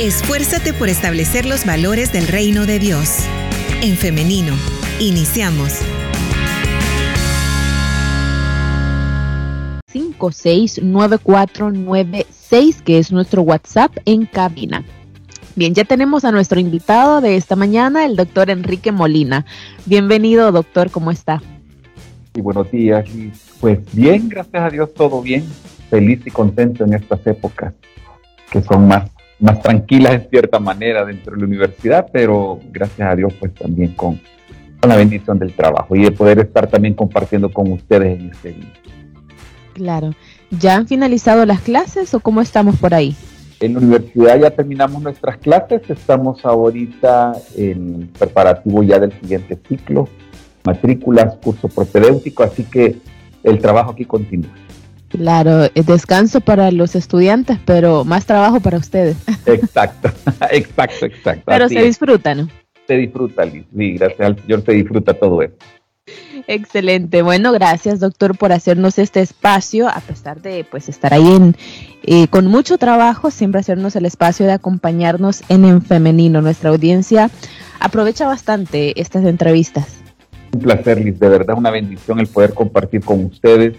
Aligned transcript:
Esfuérzate 0.00 0.72
por 0.72 0.88
establecer 0.88 1.44
los 1.44 1.66
valores 1.66 2.12
del 2.12 2.26
reino 2.26 2.64
de 2.66 2.78
Dios. 2.78 3.18
En 3.82 3.96
femenino, 3.96 4.54
iniciamos. 4.98 5.80
569496, 9.92 12.82
que 12.82 12.98
es 12.98 13.12
nuestro 13.12 13.42
WhatsApp 13.42 13.94
en 14.06 14.24
cabina. 14.24 14.82
Bien, 15.54 15.74
ya 15.74 15.84
tenemos 15.84 16.24
a 16.24 16.32
nuestro 16.32 16.58
invitado 16.58 17.20
de 17.20 17.36
esta 17.36 17.54
mañana, 17.54 18.06
el 18.06 18.16
doctor 18.16 18.48
Enrique 18.48 18.90
Molina. 18.90 19.44
Bienvenido, 19.84 20.50
doctor, 20.50 20.90
¿cómo 20.90 21.10
está? 21.10 21.42
Y 22.34 22.40
buenos 22.40 22.70
días. 22.70 23.04
Pues 23.60 23.80
bien, 23.92 24.30
gracias 24.30 24.62
a 24.62 24.70
Dios, 24.70 24.94
todo 24.94 25.20
bien. 25.20 25.44
Feliz 25.90 26.22
y 26.24 26.30
contento 26.30 26.84
en 26.84 26.94
estas 26.94 27.26
épocas 27.26 27.74
que 28.50 28.62
son 28.62 28.88
más, 28.88 29.10
más 29.42 29.60
tranquilas 29.60 30.14
en 30.14 30.30
cierta 30.30 30.60
manera 30.60 31.04
dentro 31.04 31.34
de 31.34 31.40
la 31.40 31.46
universidad, 31.46 32.06
pero 32.12 32.60
gracias 32.70 33.10
a 33.10 33.16
Dios, 33.16 33.34
pues 33.40 33.52
también 33.54 33.92
con, 33.94 34.20
con 34.80 34.88
la 34.88 34.96
bendición 34.96 35.38
del 35.38 35.52
trabajo 35.52 35.96
y 35.96 36.04
de 36.04 36.12
poder 36.12 36.38
estar 36.38 36.68
también 36.68 36.94
compartiendo 36.94 37.52
con 37.52 37.70
ustedes 37.72 38.20
en 38.20 38.30
este 38.30 38.52
día. 38.52 38.72
Claro. 39.74 40.12
¿Ya 40.50 40.76
han 40.76 40.86
finalizado 40.86 41.44
las 41.44 41.60
clases 41.60 42.14
o 42.14 42.20
cómo 42.20 42.40
estamos 42.40 42.76
por 42.76 42.94
ahí? 42.94 43.16
En 43.58 43.74
la 43.74 43.80
universidad 43.80 44.38
ya 44.40 44.50
terminamos 44.50 45.02
nuestras 45.02 45.38
clases, 45.38 45.82
estamos 45.88 46.44
ahorita 46.44 47.32
en 47.56 48.10
preparativo 48.16 48.82
ya 48.84 49.00
del 49.00 49.12
siguiente 49.12 49.58
ciclo, 49.68 50.08
matrículas, 50.64 51.34
curso 51.36 51.68
propedéutico, 51.68 52.44
así 52.44 52.62
que 52.62 52.96
el 53.42 53.58
trabajo 53.58 53.90
aquí 53.90 54.04
continúa. 54.04 54.52
Claro, 55.12 55.68
descanso 55.74 56.40
para 56.40 56.70
los 56.70 56.94
estudiantes, 56.96 57.58
pero 57.66 58.04
más 58.04 58.24
trabajo 58.24 58.60
para 58.60 58.78
ustedes. 58.78 59.16
Exacto, 59.46 60.10
exacto, 60.50 61.06
exacto. 61.06 61.42
Pero 61.46 61.68
se 61.68 61.82
disfruta, 61.82 62.34
¿no? 62.34 62.48
Se 62.86 62.94
disfruta, 62.94 63.44
Liz. 63.44 63.64
Sí, 63.76 63.92
gracias 63.92 64.20
al 64.20 64.40
Señor 64.40 64.64
se 64.64 64.72
disfruta 64.72 65.14
todo 65.14 65.42
eso. 65.42 65.54
Excelente. 66.46 67.22
Bueno, 67.22 67.52
gracias 67.52 68.00
doctor 68.00 68.36
por 68.36 68.52
hacernos 68.52 68.98
este 68.98 69.20
espacio, 69.20 69.88
a 69.88 70.00
pesar 70.00 70.40
de 70.40 70.66
pues 70.68 70.88
estar 70.88 71.14
ahí 71.14 71.30
en, 71.30 71.56
eh, 72.02 72.26
con 72.28 72.46
mucho 72.46 72.78
trabajo, 72.78 73.30
siempre 73.30 73.60
hacernos 73.60 73.94
el 73.94 74.06
espacio 74.06 74.46
de 74.46 74.52
acompañarnos 74.52 75.42
en 75.48 75.64
En 75.64 75.82
Femenino. 75.82 76.40
Nuestra 76.42 76.70
audiencia 76.70 77.30
aprovecha 77.78 78.26
bastante 78.26 79.00
estas 79.00 79.24
entrevistas. 79.26 79.98
Un 80.52 80.60
placer, 80.60 81.00
Liz, 81.00 81.18
de 81.20 81.28
verdad 81.28 81.56
una 81.56 81.70
bendición 81.70 82.18
el 82.18 82.26
poder 82.26 82.54
compartir 82.54 83.02
con 83.02 83.26
ustedes 83.26 83.76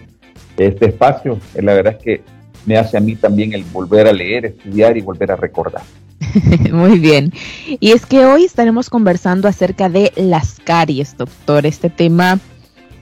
este 0.58 0.88
espacio. 0.88 1.40
La 1.56 1.73
verdad 1.73 1.98
es 1.98 2.04
que 2.04 2.22
me 2.66 2.78
hace 2.78 2.98
a 2.98 3.02
mí 3.02 3.16
también 3.16 3.54
el 3.54 3.64
volver 3.64 4.08
a 4.08 4.14
leer, 4.14 4.46
estudiar 4.46 4.98
y 4.98 5.02
volver 5.02 5.32
a 5.32 5.36
recordar. 5.36 5.84
Muy 6.72 7.00
bien. 7.00 7.34
Y 7.80 7.92
es 7.92 8.06
que 8.06 8.26
hoy 8.26 8.46
estaremos 8.46 8.90
conversando 8.90 9.48
acerca 9.48 9.90
de 9.90 10.12
las 10.16 10.59
caries, 10.64 11.18
doctor. 11.18 11.66
Este 11.66 11.90
tema 11.90 12.40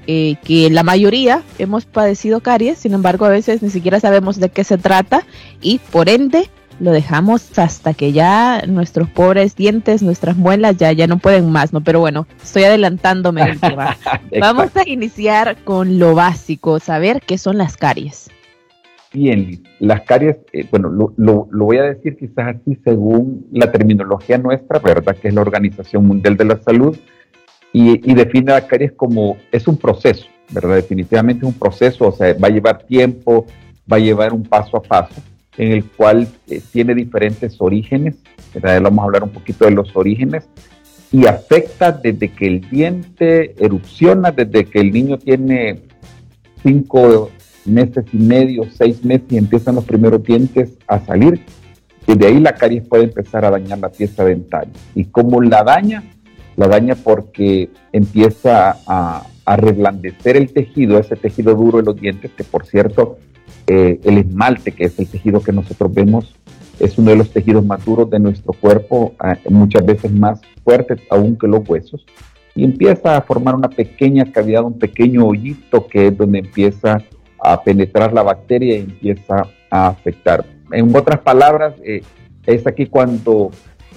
eh, 0.08 0.36
que 0.44 0.70
la 0.70 0.84
mayoría 0.84 1.44
hemos 1.60 1.86
padecido 1.86 2.42
caries, 2.42 2.80
sin 2.80 2.94
embargo 2.94 3.26
a 3.26 3.30
veces 3.30 3.62
ni 3.62 3.70
siquiera 3.70 4.00
sabemos 4.00 4.40
de 4.40 4.50
qué 4.50 4.64
se 4.64 4.78
trata 4.78 5.24
y 5.62 5.80
por 5.92 6.10
ende 6.10 6.50
lo 6.82 6.92
dejamos 6.92 7.58
hasta 7.60 7.94
que 7.94 8.12
ya 8.12 8.64
nuestros 8.68 9.08
pobres 9.10 9.56
dientes, 9.56 10.02
nuestras 10.02 10.36
muelas 10.36 10.78
ya, 10.78 10.92
ya 10.92 11.06
no 11.06 11.20
pueden 11.20 11.52
más, 11.52 11.74
¿no? 11.74 11.82
Pero 11.82 12.00
bueno, 12.00 12.26
estoy 12.42 12.64
adelantándome 12.64 13.44
el 13.44 13.60
tema. 13.60 13.98
Vamos 14.40 14.76
a 14.76 14.88
iniciar 14.90 15.58
con 15.64 16.00
lo 16.00 16.16
básico, 16.16 16.80
saber 16.80 17.22
qué 17.22 17.38
son 17.38 17.58
las 17.58 17.78
caries. 17.78 18.30
Bien, 19.14 19.62
las 19.80 20.02
caries, 20.02 20.38
eh, 20.54 20.66
bueno, 20.72 20.90
lo, 20.90 21.14
lo, 21.18 21.66
voy 21.66 21.78
a 21.78 21.84
decir 21.84 22.18
quizás 22.18 22.56
así 22.56 22.80
según 22.84 23.46
la 23.52 23.72
terminología 23.72 24.38
nuestra, 24.38 24.80
¿verdad? 24.80 25.16
Que 25.18 25.28
es 25.28 25.34
la 25.34 25.42
Organización 25.42 26.06
Mundial 26.08 26.36
de 26.38 26.46
la 26.46 26.62
Salud, 26.62 26.98
y, 27.74 28.14
define 28.14 28.52
la 28.52 28.68
caries 28.68 28.92
como 28.94 29.38
es 29.52 29.68
un 29.68 29.78
proceso, 29.78 30.26
¿verdad? 30.50 30.76
Definitivamente 30.76 31.46
es 31.46 31.54
un 31.54 31.60
proceso, 31.60 32.08
o 32.08 32.12
sea, 32.12 32.34
va 32.34 32.48
a 32.48 32.52
llevar 32.52 32.84
tiempo, 32.84 33.46
va 33.92 33.98
a 33.98 34.00
llevar 34.00 34.34
un 34.34 34.44
paso 34.44 34.78
a 34.78 34.82
paso, 34.82 35.22
en 35.58 35.72
el 35.72 35.86
cual 35.86 36.28
eh, 36.48 36.62
tiene 36.72 36.96
diferentes 36.96 37.56
orígenes, 37.60 38.16
¿verdad? 38.54 38.82
Vamos 38.82 39.04
a 39.04 39.06
hablar 39.06 39.24
un 39.24 39.32
poquito 39.32 39.66
de 39.66 39.72
los 39.72 39.96
orígenes, 39.96 40.48
y 41.12 41.26
afecta 41.26 41.92
desde 41.92 42.30
que 42.30 42.48
el 42.48 42.70
diente 42.70 43.56
erupciona, 43.64 44.32
desde 44.32 44.66
que 44.66 44.80
el 44.80 44.92
niño 44.92 45.18
tiene 45.18 45.82
cinco 46.64 47.32
meses 47.66 48.06
y 48.14 48.18
medio, 48.18 48.64
seis 48.74 49.04
meses 49.04 49.28
y 49.30 49.38
empiezan 49.38 49.76
los 49.76 49.86
primeros 49.86 50.24
dientes 50.24 50.78
a 50.88 51.00
salir, 51.00 51.42
y 52.08 52.16
de 52.16 52.28
ahí 52.28 52.40
la 52.40 52.56
caries 52.56 52.88
puede 52.88 53.04
empezar 53.04 53.46
a 53.46 53.52
dañar 53.52 53.80
la 53.80 53.90
pieza 53.90 54.24
dental. 54.24 54.68
¿Y 54.96 55.06
cómo 55.06 55.42
la 55.42 55.64
daña? 55.64 56.04
la 56.56 56.68
daña 56.68 56.96
porque 56.96 57.70
empieza 57.92 58.78
a, 58.86 59.26
a 59.46 59.56
reblandecer 59.56 60.38
el 60.38 60.52
tejido, 60.54 61.00
ese 61.00 61.16
tejido 61.16 61.56
duro 61.56 61.80
de 61.80 61.86
los 61.86 61.96
dientes, 61.96 62.32
que 62.32 62.44
por 62.44 62.66
cierto, 62.66 63.18
eh, 63.74 64.02
el 64.04 64.18
esmalte, 64.18 64.74
que 64.74 64.84
es 64.84 65.00
el 65.00 65.08
tejido 65.08 65.42
que 65.42 65.54
nosotros 65.54 65.94
vemos, 65.94 66.36
es 66.78 66.98
uno 66.98 67.12
de 67.12 67.16
los 67.16 67.32
tejidos 67.32 67.66
más 67.66 67.86
duros 67.86 68.10
de 68.10 68.20
nuestro 68.20 68.52
cuerpo, 68.52 69.14
muchas 69.50 69.86
veces 69.86 70.12
más 70.12 70.42
fuertes 70.62 71.00
aún 71.10 71.38
que 71.38 71.48
los 71.48 71.62
huesos, 71.70 72.06
y 72.54 72.66
empieza 72.66 73.16
a 73.16 73.22
formar 73.22 73.56
una 73.56 73.70
pequeña 73.70 74.30
cavidad, 74.30 74.66
un 74.66 74.78
pequeño 74.78 75.26
hoyito 75.26 75.88
que 75.88 76.08
es 76.08 76.18
donde 76.18 76.40
empieza 76.40 77.02
a 77.40 77.64
penetrar 77.64 78.12
la 78.12 78.24
bacteria 78.24 78.76
y 78.76 78.82
empieza 78.82 79.48
a 79.70 79.88
afectar. 79.88 80.44
En 80.74 80.94
otras 80.94 81.22
palabras, 81.22 81.74
eh, 81.86 82.02
es 82.46 82.68
aquí 82.68 82.88
cuando 82.88 83.52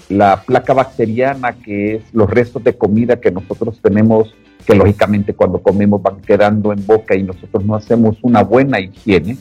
la 0.09 0.41
placa 0.47 0.73
bacteriana, 0.73 1.55
que 1.55 1.97
es 1.97 2.03
los 2.13 2.31
restos 2.31 2.63
de 2.63 2.75
comida 2.75 3.21
que 3.21 3.33
nosotros 3.33 3.81
tenemos, 3.83 4.33
que 4.65 4.77
lógicamente 4.77 5.35
cuando 5.35 5.61
comemos 5.61 6.01
van 6.01 6.21
quedando 6.21 6.73
en 6.73 6.87
boca 6.87 7.17
y 7.17 7.25
nosotros 7.25 7.65
no 7.65 7.75
hacemos 7.75 8.19
una 8.23 8.45
buena 8.45 8.79
higiene, 8.79 9.37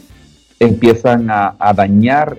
empiezan 0.65 1.29
a, 1.29 1.55
dañar 1.75 2.37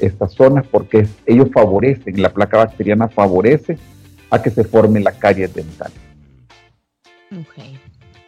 estas 0.00 0.32
zonas 0.32 0.66
porque 0.70 1.06
ellos 1.26 1.48
favorecen, 1.52 2.20
la 2.20 2.32
placa 2.32 2.58
bacteriana 2.58 3.08
favorece 3.08 3.78
a 4.30 4.42
que 4.42 4.50
se 4.50 4.64
forme 4.64 5.00
la 5.00 5.12
caries 5.12 5.54
dental. 5.54 5.90
Okay 7.48 7.80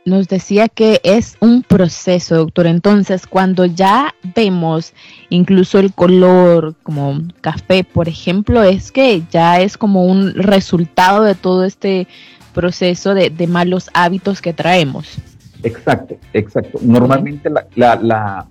nos 0.09 0.27
decía 0.27 0.69
que 0.69 1.01
es 1.05 1.37
un 1.41 1.63
proceso, 1.63 2.37
doctor. 2.37 2.67
Entonces, 2.67 3.27
cuando 3.27 3.67
ya 3.67 4.15
vemos 4.35 4.93
incluso 5.29 5.79
el 5.79 5.93
color 5.93 6.75
como 6.83 7.23
café, 7.41 7.85
por 7.85 8.09
ejemplo, 8.09 8.63
es 8.63 8.91
que 8.91 9.23
ya 9.31 9.61
es 9.61 9.79
como 9.79 10.05
un 10.05 10.35
resultado 10.35 11.23
de 11.23 11.35
todo 11.35 11.65
este 11.65 12.09
proceso 12.55 13.15
de, 13.15 13.47
malos 13.47 13.91
hábitos 13.95 14.41
que 14.43 14.53
traemos. 14.53 15.19
Exacto, 15.63 16.17
exacto. 16.33 16.79
Normalmente 16.83 17.51
la, 17.51 18.47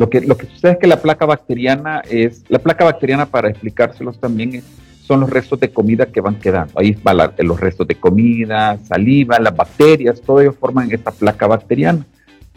lo, 0.00 0.08
que, 0.08 0.22
lo 0.22 0.34
que 0.34 0.46
sucede 0.46 0.72
es 0.72 0.78
que 0.78 0.86
la 0.86 1.02
placa 1.02 1.26
bacteriana 1.26 2.00
es, 2.08 2.42
la 2.48 2.58
placa 2.58 2.84
bacteriana 2.84 3.26
para 3.26 3.50
explicárselos 3.50 4.18
también 4.18 4.62
son 5.02 5.20
los 5.20 5.28
restos 5.28 5.60
de 5.60 5.70
comida 5.70 6.06
que 6.06 6.22
van 6.22 6.36
quedando. 6.36 6.72
Ahí 6.80 6.96
van 7.02 7.18
los 7.38 7.60
restos 7.60 7.86
de 7.86 7.96
comida, 7.96 8.78
saliva, 8.78 9.38
las 9.38 9.54
bacterias, 9.54 10.22
todo 10.22 10.40
ello 10.40 10.54
forman 10.54 10.90
esta 10.90 11.10
placa 11.10 11.46
bacteriana. 11.46 12.06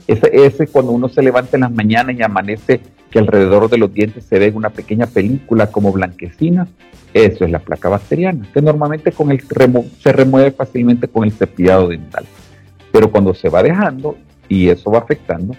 Ese, 0.08 0.30
ese 0.32 0.68
cuando 0.68 0.94
uno 0.94 1.10
se 1.10 1.22
levanta 1.22 1.58
en 1.58 1.62
las 1.62 1.72
mañanas 1.74 2.16
y 2.18 2.22
amanece 2.22 2.80
que 3.12 3.20
alrededor 3.20 3.70
de 3.70 3.78
los 3.78 3.94
dientes 3.94 4.24
se 4.24 4.40
ve 4.40 4.54
una 4.56 4.70
pequeña 4.70 5.06
película 5.06 5.68
como 5.68 5.92
blanquecina, 5.92 6.70
eso 7.14 7.44
es 7.44 7.52
la 7.52 7.60
placa 7.60 7.90
bacteriana, 7.90 8.48
que 8.54 8.62
normalmente 8.62 9.12
con 9.12 9.32
el 9.32 9.42
se 10.02 10.14
remueve 10.14 10.52
fácilmente 10.52 11.10
con 11.10 11.26
el 11.26 11.34
cepillado 11.34 11.90
dental. 11.90 12.26
Pero 12.92 13.12
cuando 13.12 13.34
se 13.34 13.50
va 13.50 13.62
dejando 13.62 14.16
y 14.48 14.70
eso 14.70 14.92
va 14.92 15.00
afectando, 15.00 15.56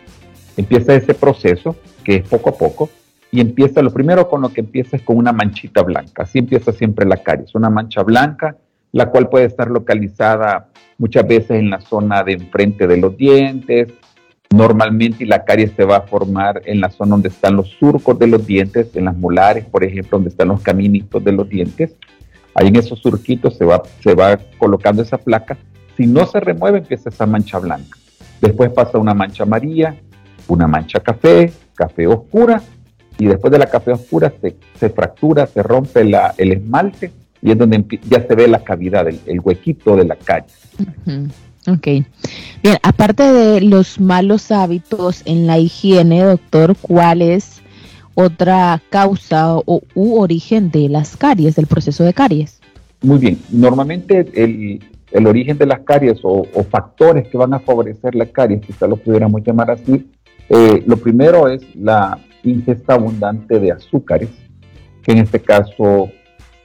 empieza 0.57 0.95
ese 0.95 1.15
proceso 1.15 1.77
que 2.05 2.17
es 2.17 2.29
poco 2.29 2.51
a 2.51 2.55
poco 2.55 2.91
y 3.31 3.41
empieza, 3.41 3.83
lo 3.83 3.93
primero 3.93 4.29
con 4.29 4.43
lo 4.43 4.51
que 4.51 4.61
empieza 4.61 4.97
es 4.97 5.03
con 5.03 5.17
una 5.17 5.33
manchita 5.33 5.83
blanca. 5.83 6.23
Así 6.23 6.39
empieza 6.39 6.73
siempre 6.73 7.05
la 7.05 7.17
caries, 7.17 7.55
una 7.57 7.69
mancha 7.69 8.03
blanca, 8.05 8.57
la 8.93 9.11
cual 9.11 9.29
puede 9.29 9.47
estar 9.47 9.69
localizada 9.69 10.69
muchas 10.99 11.27
veces 11.27 11.51
en 11.59 11.71
la 11.71 11.81
zona 11.81 12.23
de 12.23 12.35
enfrente 12.35 12.87
de 12.87 12.97
los 12.97 13.17
dientes. 13.17 13.89
Normalmente 14.51 15.27
la 15.27 15.45
caries 15.45 15.73
se 15.77 15.85
va 15.85 15.97
a 15.97 16.03
formar 16.03 16.63
en 16.65 16.81
la 16.81 16.91
zona 16.91 17.11
donde 17.11 17.29
están 17.29 17.57
los 17.57 17.71
surcos 17.71 18.17
de 18.21 18.29
los 18.29 18.47
dientes, 18.47 18.95
en 18.95 19.07
las 19.07 19.17
molares, 19.17 19.65
por 19.65 19.83
ejemplo, 19.83 20.19
donde 20.19 20.31
están 20.31 20.47
los 20.47 20.61
caminitos 20.61 21.25
de 21.25 21.33
los 21.33 21.49
dientes. 21.49 21.97
Ahí 22.55 22.69
en 22.69 22.77
esos 22.77 23.01
surquitos 23.01 23.57
se 23.57 23.65
va, 23.65 23.83
se 24.01 24.15
va 24.15 24.39
colocando 24.59 25.03
esa 25.03 25.19
placa. 25.19 25.59
Si 25.97 26.07
no 26.07 26.25
se 26.27 26.39
remueve, 26.39 26.79
empieza 26.79 27.09
esa 27.09 27.27
mancha 27.27 27.59
blanca. 27.59 27.99
Después 28.41 28.71
pasa 28.71 28.99
una 28.99 29.15
mancha 29.15 29.43
amarilla, 29.43 29.97
una 30.49 30.67
mancha 30.67 31.01
café, 31.01 31.53
café 31.75 32.07
oscura 32.07 32.63
y 33.19 33.27
después 33.27 33.53
de 33.53 33.59
la 33.59 33.67
café 33.67 33.93
oscura 33.93 34.33
se, 34.41 34.91
fractura, 34.91 35.47
se 35.47 35.63
rompe 35.63 36.01
el 36.01 36.53
esmalte 36.53 37.13
y 37.43 37.51
es 37.51 37.59
donde 37.59 38.01
ya 38.09 38.27
se 38.27 38.35
ve 38.35 38.49
la 38.49 38.65
cavidad, 38.65 39.07
el, 39.07 39.41
huequito 39.41 39.97
de 39.97 40.05
la 40.07 40.17
calle. 40.17 40.47
Ok. 41.67 41.87
Bien, 42.63 42.79
aparte 42.83 43.23
de 43.23 43.61
los 43.61 44.01
malos 44.01 44.51
hábitos 44.51 45.23
en 45.25 45.47
la 45.47 45.59
higiene, 45.59 46.23
doctor, 46.23 46.77
¿cuáles 46.81 47.63
otra 48.15 48.81
causa 48.91 49.57
o, 49.57 49.83
u 49.95 50.21
origen 50.21 50.71
de 50.71 50.89
las 50.89 51.17
caries, 51.17 51.57
del 51.57 51.67
proceso 51.67 52.05
de 52.05 52.15
caries? 52.15 52.61
Muy 53.03 53.19
bien, 53.19 53.39
normalmente 53.51 54.27
el, 54.35 55.27
origen 55.27 55.59
de 55.59 55.67
las 55.67 55.81
caries 55.81 56.21
o, 56.23 56.47
factores 56.71 57.29
que 57.29 57.37
van 57.37 57.53
a 57.55 57.61
favorecer 57.61 58.15
la 58.15 58.27
caries, 58.27 58.65
quizá 58.65 58.87
lo 58.87 58.97
pudiéramos 58.97 59.43
llamar 59.45 59.71
así, 59.71 60.07
eh, 60.49 60.83
lo 60.87 60.97
primero 60.97 61.49
es 61.49 61.63
la 61.75 62.19
ingesta 62.43 62.95
abundante 62.95 63.59
de 63.59 63.73
azúcares, 63.73 64.31
que 65.03 65.13
en 65.13 65.19
este 65.19 65.41
caso 65.41 66.11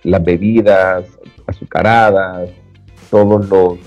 las 0.03 0.23
bebidas 0.23 1.05
azucaradas, 1.45 2.49
todos 3.09 3.47
los 3.49 3.79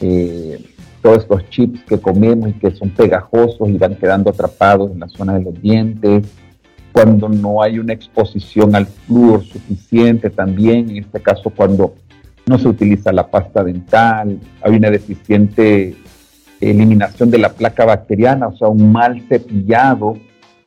eh, 0.00 0.64
todos 1.02 1.18
estos 1.18 1.48
chips 1.50 1.82
que 1.84 2.00
comemos 2.00 2.50
y 2.50 2.52
que 2.54 2.70
son 2.72 2.90
pegajosos 2.90 3.68
y 3.68 3.78
van 3.78 3.94
quedando 3.94 4.30
atrapados 4.30 4.90
en 4.90 5.00
la 5.00 5.08
zona 5.08 5.38
de 5.38 5.44
los 5.44 5.62
dientes, 5.62 6.26
cuando 6.92 7.28
no 7.28 7.62
hay 7.62 7.78
una 7.78 7.92
exposición 7.92 8.74
al 8.74 8.86
flúor 8.86 9.44
suficiente 9.44 10.30
también, 10.30 10.90
en 10.90 10.96
este 10.98 11.20
caso 11.20 11.50
cuando 11.50 11.94
no 12.46 12.58
se 12.58 12.68
utiliza 12.68 13.12
la 13.12 13.30
pasta 13.30 13.62
dental, 13.62 14.40
hay 14.62 14.76
una 14.76 14.90
deficiente 14.90 15.94
eliminación 16.60 17.30
de 17.30 17.38
la 17.38 17.50
placa 17.50 17.84
bacteriana, 17.84 18.48
o 18.48 18.56
sea, 18.56 18.68
un 18.68 18.92
mal 18.92 19.22
cepillado, 19.28 20.16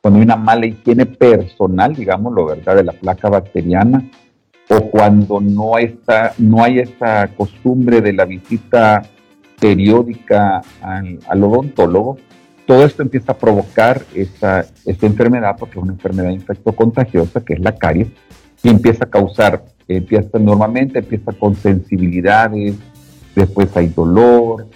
cuando 0.00 0.18
hay 0.18 0.24
una 0.24 0.36
mala 0.36 0.66
higiene 0.66 1.06
personal, 1.06 1.94
digámoslo, 1.94 2.46
¿verdad?, 2.46 2.76
de 2.76 2.84
la 2.84 2.92
placa 2.92 3.28
bacteriana, 3.28 4.02
o 4.68 4.90
cuando 4.90 5.40
no, 5.40 5.78
está, 5.78 6.34
no 6.38 6.64
hay 6.64 6.78
esta 6.78 7.28
costumbre 7.28 8.00
de 8.00 8.12
la 8.12 8.24
visita 8.24 9.02
periódica 9.60 10.62
al, 10.80 11.44
odontólogo, 11.44 12.16
todo 12.66 12.84
esto 12.84 13.02
empieza 13.02 13.32
a 13.32 13.38
provocar 13.38 14.02
esta, 14.14 14.64
esta 14.86 15.06
enfermedad, 15.06 15.56
porque 15.58 15.78
es 15.78 15.82
una 15.82 15.92
enfermedad 15.92 16.30
infectocontagiosa, 16.30 17.44
que 17.44 17.54
es 17.54 17.60
la 17.60 17.76
caries, 17.76 18.08
y 18.62 18.70
empieza 18.70 19.04
a 19.04 19.10
causar, 19.10 19.64
empieza 19.88 20.38
normalmente, 20.38 21.00
empieza 21.00 21.32
con 21.32 21.54
sensibilidades, 21.54 22.76
después 23.34 23.76
hay 23.76 23.88
dolor, 23.88 24.66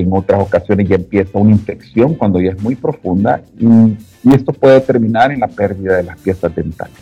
en 0.00 0.12
otras 0.12 0.42
ocasiones 0.42 0.88
ya 0.88 0.96
empieza 0.96 1.38
una 1.38 1.52
infección 1.52 2.14
cuando 2.14 2.40
ya 2.40 2.50
es 2.50 2.62
muy 2.62 2.74
profunda, 2.74 3.42
y, 3.58 3.96
esto 4.32 4.52
puede 4.52 4.80
terminar 4.80 5.32
en 5.32 5.40
la 5.40 5.48
pérdida 5.48 5.96
de 5.96 6.04
las 6.04 6.18
piezas 6.20 6.54
dentales 6.54 6.94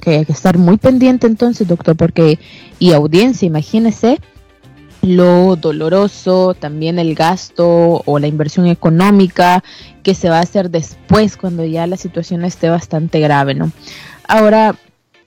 que 0.00 0.16
hay 0.16 0.24
que 0.24 0.32
estar 0.32 0.56
muy 0.56 0.78
pendiente 0.78 1.26
entonces, 1.26 1.68
doctor, 1.68 1.94
porque, 1.94 2.38
y 2.78 2.92
audiencia, 2.92 3.46
imagínese 3.46 4.18
lo 5.02 5.56
doloroso, 5.56 6.54
también 6.54 6.98
el 6.98 7.14
gasto 7.14 8.02
o 8.04 8.18
la 8.18 8.26
inversión 8.26 8.66
económica 8.66 9.62
que 10.02 10.14
se 10.14 10.28
va 10.28 10.38
a 10.38 10.42
hacer 10.42 10.70
después 10.70 11.36
cuando 11.36 11.64
ya 11.64 11.86
la 11.86 11.96
situación 11.96 12.44
esté 12.44 12.68
bastante 12.68 13.20
grave, 13.20 13.54
¿no? 13.54 13.70
Ahora, 14.28 14.76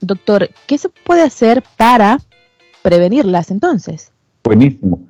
doctor, 0.00 0.50
¿qué 0.66 0.78
se 0.78 0.88
puede 0.88 1.22
hacer 1.22 1.62
para 1.76 2.20
prevenirlas 2.82 3.50
entonces? 3.50 4.13
Buenísimo. 4.44 5.08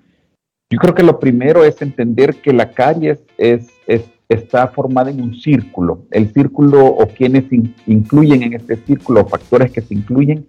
Yo 0.70 0.78
creo 0.78 0.94
que 0.94 1.02
lo 1.02 1.20
primero 1.20 1.64
es 1.64 1.82
entender 1.82 2.36
que 2.36 2.52
la 2.52 2.70
caries 2.70 3.18
es, 3.36 3.68
es 3.86 4.08
está 4.28 4.68
formada 4.68 5.10
en 5.10 5.20
un 5.20 5.34
círculo. 5.34 6.06
El 6.10 6.32
círculo 6.32 6.86
o 6.86 7.06
quienes 7.08 7.44
incluyen 7.86 8.42
en 8.42 8.54
este 8.54 8.76
círculo, 8.76 9.26
factores 9.26 9.70
que 9.70 9.80
se 9.80 9.94
incluyen, 9.94 10.46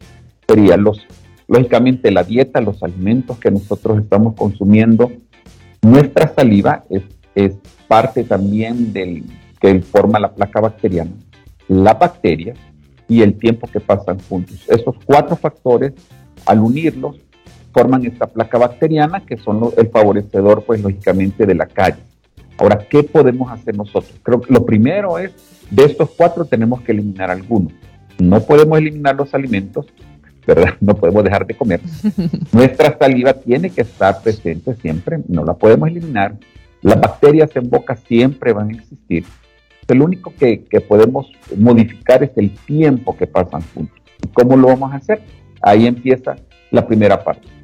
serían 0.47 0.83
los, 0.83 1.05
lógicamente 1.47 2.11
la 2.11 2.23
dieta, 2.23 2.61
los 2.61 2.81
alimentos 2.83 3.37
que 3.37 3.51
nosotros 3.51 3.99
estamos 3.99 4.35
consumiendo. 4.35 5.11
Nuestra 5.81 6.33
saliva 6.33 6.83
es, 6.89 7.03
es 7.35 7.55
parte 7.87 8.23
también 8.23 8.93
del 8.93 9.23
que 9.59 9.81
forma 9.81 10.19
la 10.19 10.33
placa 10.33 10.61
bacteriana, 10.61 11.11
la 11.67 11.93
bacteria 11.93 12.53
y 13.07 13.21
el 13.21 13.37
tiempo 13.37 13.67
que 13.67 13.79
pasan 13.79 14.19
juntos. 14.19 14.63
Esos 14.67 14.95
cuatro 15.05 15.35
factores, 15.35 15.93
al 16.45 16.59
unirlos, 16.59 17.17
forman 17.75 18.05
esta 18.05 18.25
placa 18.25 18.57
bacteriana 18.57 19.25
que 19.25 19.35
son 19.35 19.69
el 19.75 19.89
favorecedor, 19.89 20.63
pues 20.63 20.81
lógicamente, 20.81 21.45
de 21.45 21.55
la 21.55 21.65
calle. 21.65 21.97
Ahora, 22.57 22.79
¿qué 22.89 23.03
podemos 23.03 23.51
hacer 23.51 23.75
nosotros? 23.75 24.13
Creo 24.23 24.39
que 24.39 24.53
lo 24.53 24.65
primero 24.65 25.19
es, 25.19 25.33
de 25.69 25.83
estos 25.83 26.11
cuatro 26.11 26.45
tenemos 26.45 26.79
que 26.81 26.93
eliminar 26.93 27.29
algunos. 27.29 27.73
No 28.17 28.39
podemos 28.39 28.77
eliminar 28.77 29.17
los 29.17 29.33
alimentos, 29.33 29.87
¿verdad? 30.47 30.75
No 30.79 30.95
podemos 30.95 31.21
dejar 31.25 31.45
de 31.45 31.53
comer. 31.53 31.81
Nuestra 32.53 32.97
saliva 32.97 33.33
tiene 33.33 33.69
que 33.69 33.81
estar 33.81 34.21
presente 34.21 34.73
siempre, 34.75 35.19
no 35.27 35.43
la 35.43 35.55
podemos 35.55 35.89
eliminar. 35.89 36.37
Las 36.81 37.01
bacterias 37.01 37.53
en 37.55 37.69
boca 37.69 37.97
siempre 37.97 38.53
van 38.53 38.69
a 38.69 38.73
existir. 38.73 39.25
El 39.89 40.01
único 40.01 40.33
que, 40.33 40.63
que 40.63 40.79
podemos 40.79 41.29
modificar 41.57 42.23
es 42.23 42.31
el 42.37 42.51
tiempo 42.51 43.17
que 43.17 43.27
pasan 43.27 43.63
juntos. 43.73 43.99
¿Cómo 44.33 44.55
lo 44.55 44.67
vamos 44.67 44.93
a 44.93 44.95
hacer? 44.95 45.21
Ahí 45.61 45.87
empieza 45.87 46.37
la 46.71 46.87
primera 46.87 47.21
parte. 47.21 47.55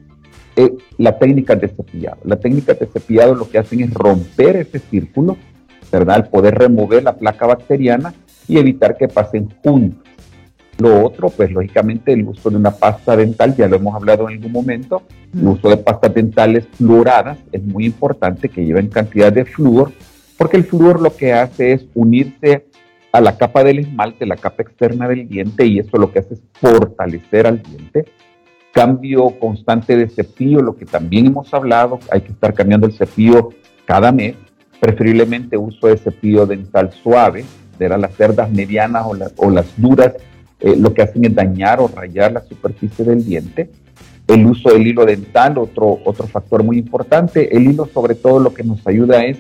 Eh, 0.56 0.74
la 0.98 1.18
técnica 1.18 1.56
de 1.56 1.70
cepillado. 1.70 2.18
La 2.26 2.36
técnica 2.36 2.74
de 2.74 2.86
cepillado 2.86 3.36
lo 3.36 3.50
que 3.50 3.58
hacen 3.58 3.82
es 3.82 3.94
romper 3.94 4.58
ese 4.58 4.80
círculo, 4.80 5.38
¿verdad? 5.92 6.16
Al 6.16 6.30
poder 6.30 6.56
remover 6.56 7.04
la 7.04 7.16
placa 7.16 7.48
bacteriana 7.48 8.14
y 8.48 8.58
evitar 8.58 8.98
que 8.98 9.08
pasen 9.08 9.50
juntos. 9.64 10.04
Lo 10.78 11.06
otro, 11.06 11.30
pues 11.30 11.52
lógicamente 11.52 12.12
el 12.12 12.28
uso 12.28 12.50
de 12.50 12.58
una 12.58 12.72
pasta 12.72 13.16
dental, 13.16 13.56
ya 13.56 13.68
lo 13.68 13.76
hemos 13.76 13.96
hablado 13.96 14.28
en 14.28 14.38
algún 14.38 14.52
momento, 14.52 15.04
el 15.34 15.48
uso 15.48 15.70
de 15.70 15.78
pastas 15.78 16.14
dentales 16.14 16.66
fluoradas 16.74 17.38
es 17.52 17.64
muy 17.64 17.86
importante, 17.86 18.50
que 18.50 18.66
lleven 18.66 18.88
cantidad 18.88 19.32
de 19.32 19.46
flúor, 19.46 19.92
porque 20.38 20.58
el 20.58 20.64
flúor 20.64 21.00
lo 21.00 21.16
que 21.16 21.34
hace 21.34 21.74
es 21.74 21.86
unirse 21.94 22.66
a 23.12 23.22
la 23.22 23.38
capa 23.38 23.64
del 23.64 23.80
esmalte, 23.80 24.26
la 24.26 24.38
capa 24.38 24.64
externa 24.64 25.08
del 25.08 25.28
diente, 25.28 25.66
y 25.68 25.80
eso 25.80 25.98
lo 25.98 26.12
que 26.12 26.20
hace 26.20 26.34
es 26.34 26.42
fortalecer 26.54 27.46
al 27.46 27.62
diente 27.62 28.06
cambio 28.72 29.38
constante 29.40 29.96
de 29.98 30.10
cepillo, 30.10 30.62
lo 30.62 30.76
que 30.76 30.86
también 30.86 31.28
hemos 31.28 31.54
hablado, 31.54 32.00
hay 32.12 32.22
que 32.22 32.32
estar 32.32 32.54
cambiando 32.54 32.88
el 32.88 32.94
cepillo 32.94 33.50
cada 33.86 34.12
mes, 34.12 34.36
preferiblemente 34.80 35.58
uso 35.58 35.88
de 35.88 35.98
cepillo 35.98 36.46
dental 36.46 36.92
suave, 36.92 37.46
de 37.78 37.90
las 37.90 38.16
cerdas 38.16 38.52
medianas 38.52 39.06
o, 39.38 39.50
las 39.50 39.82
duras, 39.82 40.14
eh, 40.60 40.76
lo 40.78 40.94
que 40.94 41.02
hacen 41.02 41.26
es 41.26 41.34
dañar 41.34 41.80
o 41.80 41.88
rayar 41.88 42.32
la 42.32 42.42
superficie 42.42 43.04
del 43.04 43.26
diente. 43.26 43.72
El 44.28 44.46
uso 44.46 44.70
del 44.70 44.86
hilo 44.86 45.06
dental, 45.06 45.58
otro, 45.58 46.00
otro 46.06 46.28
factor 46.28 46.64
muy 46.64 46.78
importante. 46.78 47.56
El 47.56 47.64
hilo 47.64 47.90
sobre 47.92 48.16
todo 48.16 48.40
lo 48.40 48.54
que 48.54 48.64
nos 48.64 48.86
ayuda 48.86 49.26
es 49.26 49.40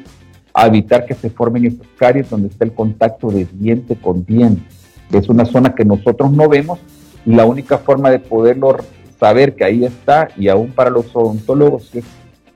a 0.53 0.67
evitar 0.67 1.05
que 1.05 1.13
se 1.13 1.29
formen 1.29 1.65
esas 1.65 1.87
caries 1.97 2.29
donde 2.29 2.47
está 2.49 2.65
el 2.65 2.73
contacto 2.73 3.29
de 3.29 3.45
diente 3.53 3.95
con 3.95 4.25
diente. 4.25 4.63
Es 5.11 5.29
una 5.29 5.45
zona 5.45 5.75
que 5.75 5.85
nosotros 5.85 6.31
no 6.31 6.49
vemos 6.49 6.79
y 7.25 7.33
la 7.33 7.45
única 7.45 7.77
forma 7.77 8.09
de 8.09 8.19
poderlo 8.19 8.77
saber 9.21 9.55
que 9.55 9.63
ahí 9.63 9.85
está 9.85 10.29
y 10.35 10.47
aún 10.47 10.71
para 10.71 10.89
los 10.89 11.15
odontólogos 11.15 11.93
es 11.93 12.05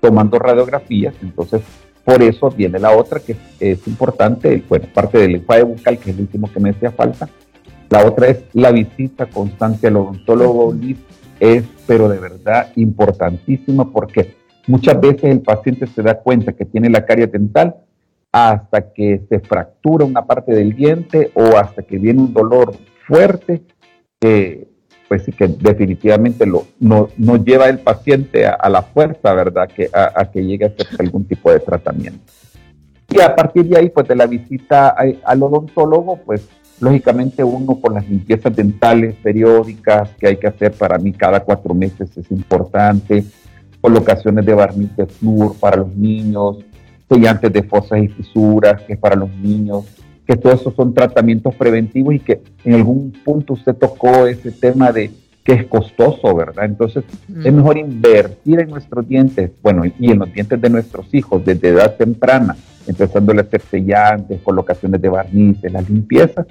tomando 0.02 0.40
radiografías, 0.40 1.14
entonces 1.22 1.62
por 2.04 2.24
eso 2.24 2.50
viene 2.50 2.80
la 2.80 2.92
otra 2.92 3.20
que 3.20 3.36
es, 3.60 3.88
importante, 3.88 4.64
bueno, 4.68 4.88
parte 4.92 5.20
del 5.20 5.34
lenguaje 5.34 5.62
bucal, 5.62 6.00
que 6.00 6.10
es 6.10 6.16
el 6.16 6.22
último 6.24 6.52
que 6.52 6.60
me 6.60 6.72
hacía 6.72 6.92
falta. 6.92 7.30
La 7.90 8.06
otra 8.06 8.28
es 8.28 8.44
la 8.54 8.72
visita 8.72 9.28
constante 9.28 9.88
al 9.88 9.98
odontólogo, 9.98 10.76
es, 11.40 11.64
pero 11.88 12.10
de 12.10 12.20
verdad 12.20 12.72
importantísima 12.76 13.92
porque 13.92 14.36
muchas 14.68 15.00
veces 15.00 15.26
el 15.26 15.42
paciente 15.42 15.86
se 15.88 16.02
da 16.02 16.20
cuenta 16.20 16.54
que 16.54 16.66
tiene 16.66 16.90
la 16.90 17.06
carie 17.06 17.28
dental 17.28 17.76
hasta 18.32 18.92
que 18.92 19.22
se 19.30 19.40
fractura 19.40 20.06
una 20.06 20.26
parte 20.26 20.52
del 20.54 20.76
diente 20.76 21.32
o 21.36 21.58
hasta 21.58 21.84
que 21.84 21.98
viene 21.98 22.22
un 22.22 22.34
dolor 22.34 22.76
fuerte 23.08 23.64
que 24.20 24.75
pues 25.08 25.24
sí 25.24 25.32
que 25.32 25.48
definitivamente 25.48 26.46
lo, 26.46 26.66
no, 26.80 27.10
no 27.18 27.44
lleva 27.44 27.68
el 27.70 27.80
paciente 27.80 28.46
a, 28.48 28.70
la 28.70 28.82
fuerza, 28.82 29.34
¿verdad? 29.34 29.68
Que, 29.68 29.90
a, 29.94 30.30
que 30.32 30.44
llegue 30.44 30.66
a 30.66 30.68
hacer 30.70 30.88
algún 31.00 31.26
tipo 31.26 31.52
de 31.52 31.60
tratamiento. 31.60 32.20
Y 33.10 33.22
a 33.22 33.36
partir 33.36 33.66
de 33.66 33.78
ahí, 33.78 33.90
pues 33.90 34.08
de 34.08 34.16
la 34.16 34.26
visita 34.26 34.96
al 35.24 35.44
odontólogo, 35.44 36.18
pues 36.26 36.48
lógicamente 36.80 37.44
uno 37.44 37.80
con 37.80 37.94
las 37.94 38.08
limpiezas 38.10 38.56
dentales 38.56 39.16
periódicas 39.16 40.10
que 40.20 40.28
hay 40.28 40.38
que 40.38 40.48
hacer 40.48 40.74
para 40.74 40.98
mí 40.98 41.14
cada 41.14 41.40
cuatro 41.42 41.74
meses 41.74 42.10
es 42.18 42.30
importante, 42.32 43.24
colocaciones 43.80 44.46
de 44.46 44.54
barniz 44.54 44.96
de 44.96 45.06
flúor 45.06 45.56
para 45.58 45.78
los 45.78 45.96
niños, 45.96 46.58
sellantes 47.08 47.54
de 47.54 47.64
fosas 47.64 48.00
y 48.00 48.08
fisuras 48.08 48.82
que 48.82 48.94
es 48.94 49.00
para 49.00 49.16
los 49.16 49.30
niños, 49.38 49.86
que 50.25 50.36
todos 50.36 50.62
esos 50.62 50.74
son 50.75 50.94
tratamientos 50.94 51.53
preventivos 51.55 52.15
y 52.15 52.20
que 52.20 52.41
en 52.63 52.74
algún 52.74 53.12
punto 53.24 53.53
usted 53.53 53.75
tocó 53.75 54.25
ese 54.27 54.51
tema 54.51 54.91
de 54.91 55.12
que 55.44 55.53
es 55.53 55.67
costoso, 55.67 56.36
¿verdad? 56.36 56.65
Entonces 56.65 57.03
es 57.44 57.53
mejor 57.53 57.77
invertir 57.77 58.60
en 58.60 58.70
nuestros 58.70 59.08
dientes, 59.08 59.51
bueno, 59.62 59.84
y 59.86 60.12
en 60.12 60.17
los 60.17 60.34
dientes 60.34 60.60
de 60.60 60.70
nuestros 60.72 61.13
hijos 61.13 61.46
desde 61.46 61.70
edad 61.70 61.96
temprana, 61.96 62.55
empezando 62.88 63.32
a 63.32 63.41
hacer 63.41 63.62
sellantes, 63.62 64.41
colocaciones 64.41 65.00
de 65.00 65.10
barnices, 65.10 65.72
las 65.72 65.88
limpiezas, 65.88 66.48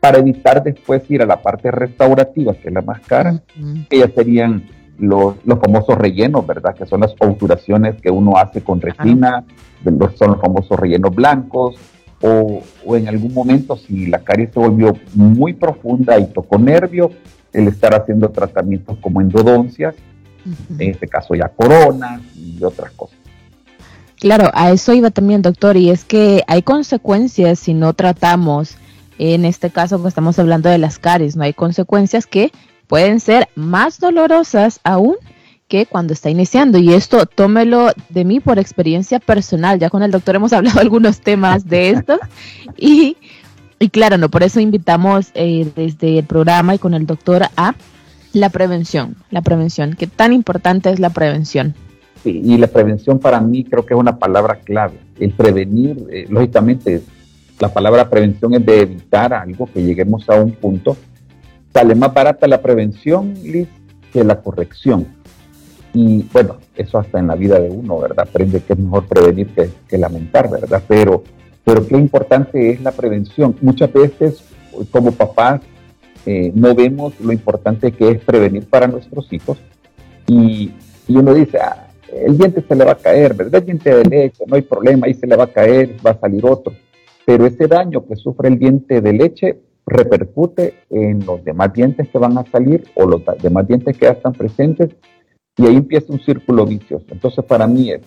para 0.00 0.18
evitar 0.18 0.64
después 0.64 1.08
ir 1.10 1.22
a 1.22 1.26
la 1.26 1.40
parte 1.40 1.70
restaurativa, 1.70 2.54
que 2.54 2.68
es 2.68 2.74
la 2.74 2.82
más 2.82 3.00
cara, 3.06 3.40
que 3.88 3.98
ya 3.98 4.08
serían 4.08 4.64
los, 4.98 5.36
los, 5.44 5.58
famosos 5.60 5.96
rellenos, 5.96 6.44
¿verdad? 6.44 6.74
Que 6.74 6.86
son 6.86 7.00
las 7.00 7.14
obturaciones 7.20 8.00
que 8.00 8.10
uno 8.10 8.36
hace 8.36 8.62
con 8.62 8.80
resina, 8.80 9.44
son 10.16 10.32
los 10.32 10.40
famosos 10.40 10.78
rellenos 10.78 11.14
blancos, 11.14 11.76
o, 12.26 12.62
en 12.96 13.06
algún 13.06 13.34
momento 13.34 13.76
si 13.76 14.06
la 14.06 14.20
caries 14.20 14.50
se 14.54 14.58
volvió 14.58 14.96
muy 15.14 15.52
profunda 15.52 16.18
y 16.18 16.26
tocó 16.26 16.58
nervio, 16.58 17.10
el 17.52 17.68
estar 17.68 17.94
haciendo 17.94 18.30
tratamientos 18.30 18.96
como 19.00 19.20
endodoncias, 19.20 19.94
en 20.78 20.90
este 20.90 21.06
caso 21.06 21.34
ya 21.34 21.48
coronas 21.48 22.22
y 22.34 22.62
otras 22.64 22.92
cosas. 22.92 23.18
Claro, 24.18 24.50
a 24.54 24.70
eso 24.70 24.94
iba 24.94 25.10
también, 25.10 25.42
doctor, 25.42 25.76
y 25.76 25.90
es 25.90 26.04
que 26.04 26.42
hay 26.46 26.62
consecuencias 26.62 27.58
si 27.58 27.74
no 27.74 27.92
tratamos, 27.92 28.78
en 29.18 29.44
este 29.44 29.70
caso 29.70 30.00
que 30.00 30.08
estamos 30.08 30.38
hablando 30.38 30.70
de 30.70 30.78
las 30.78 30.98
caries, 30.98 31.36
no 31.36 31.44
hay 31.44 31.52
consecuencias 31.52 32.26
que 32.26 32.50
pueden 32.86 33.20
ser 33.20 33.48
más 33.54 34.00
dolorosas 34.00 34.80
aún 34.82 35.16
que 35.74 35.86
cuando 35.86 36.12
está 36.12 36.30
iniciando. 36.30 36.78
Y 36.78 36.92
esto 36.92 37.26
tómelo 37.26 37.88
de 38.08 38.24
mí 38.24 38.38
por 38.38 38.60
experiencia 38.60 39.18
personal. 39.18 39.80
Ya 39.80 39.90
con 39.90 40.04
el 40.04 40.12
doctor 40.12 40.36
hemos 40.36 40.52
hablado 40.52 40.78
algunos 40.78 41.20
temas 41.20 41.66
de 41.68 41.90
esto. 41.90 42.20
Y, 42.76 43.16
y 43.80 43.88
claro, 43.88 44.16
no 44.16 44.28
por 44.28 44.44
eso 44.44 44.60
invitamos 44.60 45.32
eh, 45.34 45.68
desde 45.74 46.18
el 46.18 46.24
programa 46.26 46.76
y 46.76 46.78
con 46.78 46.94
el 46.94 47.06
doctor 47.06 47.46
a 47.56 47.74
la 48.32 48.50
prevención. 48.50 49.16
La 49.30 49.42
prevención. 49.42 49.96
¿Qué 49.98 50.06
tan 50.06 50.32
importante 50.32 50.90
es 50.90 51.00
la 51.00 51.10
prevención? 51.10 51.74
Sí, 52.22 52.40
y 52.44 52.56
la 52.56 52.68
prevención 52.68 53.18
para 53.18 53.40
mí 53.40 53.64
creo 53.64 53.84
que 53.84 53.94
es 53.94 54.00
una 54.00 54.16
palabra 54.16 54.60
clave. 54.60 55.00
El 55.18 55.32
prevenir, 55.32 56.06
eh, 56.08 56.26
lógicamente, 56.30 57.02
la 57.58 57.74
palabra 57.74 58.08
prevención 58.08 58.54
es 58.54 58.64
de 58.64 58.80
evitar 58.80 59.34
algo, 59.34 59.66
que 59.66 59.82
lleguemos 59.82 60.28
a 60.30 60.40
un 60.40 60.52
punto. 60.52 60.96
Sale 61.72 61.96
más 61.96 62.14
barata 62.14 62.46
la 62.46 62.62
prevención, 62.62 63.34
que 64.12 64.22
la 64.22 64.40
corrección. 64.40 65.23
Y 65.94 66.24
bueno, 66.32 66.56
eso 66.76 66.98
hasta 66.98 67.20
en 67.20 67.28
la 67.28 67.36
vida 67.36 67.60
de 67.60 67.70
uno, 67.70 68.00
¿verdad? 68.00 68.26
Aprende 68.28 68.60
que 68.60 68.72
es 68.72 68.78
mejor 68.78 69.06
prevenir 69.06 69.48
que, 69.88 69.96
lamentar, 69.96 70.50
¿verdad? 70.50 70.82
Pero, 70.88 71.22
pero 71.64 71.86
qué 71.86 71.96
importante 71.96 72.70
es 72.70 72.82
la 72.82 72.90
prevención. 72.90 73.56
Muchas 73.60 73.92
veces, 73.92 74.42
como 74.90 75.12
papás, 75.12 75.60
eh, 76.26 76.50
no 76.52 76.74
vemos 76.74 77.18
lo 77.20 77.32
importante 77.32 77.92
que 77.92 78.10
es 78.10 78.24
prevenir 78.24 78.66
para 78.66 78.88
nuestros 78.88 79.32
hijos. 79.32 79.56
Y, 80.26 80.72
y 81.06 81.16
uno 81.16 81.32
dice, 81.32 81.58
ah, 81.58 81.86
el 82.12 82.36
diente 82.36 82.64
se 82.66 82.74
le 82.74 82.84
va 82.84 82.92
a 82.92 82.96
caer, 82.96 83.34
¿verdad? 83.34 83.60
El 83.60 83.66
diente 83.66 83.94
de 83.94 84.04
leche, 84.04 84.44
no 84.48 84.56
hay 84.56 84.62
problema, 84.62 85.06
ahí 85.06 85.14
se 85.14 85.28
le 85.28 85.36
va 85.36 85.44
a 85.44 85.52
caer, 85.52 85.94
va 86.04 86.10
a 86.10 86.18
salir 86.18 86.44
otro. 86.44 86.74
Pero 87.24 87.46
ese 87.46 87.68
daño 87.68 88.04
que 88.04 88.16
sufre 88.16 88.48
el 88.48 88.58
diente 88.58 89.00
de 89.00 89.12
leche 89.12 89.58
repercute 89.86 90.74
en 90.90 91.24
los 91.24 91.44
demás 91.44 91.72
dientes 91.72 92.08
que 92.08 92.18
van 92.18 92.36
a 92.36 92.44
salir 92.50 92.84
o 92.94 93.06
los 93.06 93.22
demás 93.40 93.68
dientes 93.68 93.96
que 93.96 94.06
ya 94.06 94.12
están 94.12 94.32
presentes 94.32 94.90
y 95.56 95.66
ahí 95.66 95.76
empieza 95.76 96.12
un 96.12 96.20
círculo 96.20 96.66
vicioso. 96.66 97.06
Entonces, 97.10 97.44
para 97.44 97.66
mí 97.66 97.90
es 97.90 98.00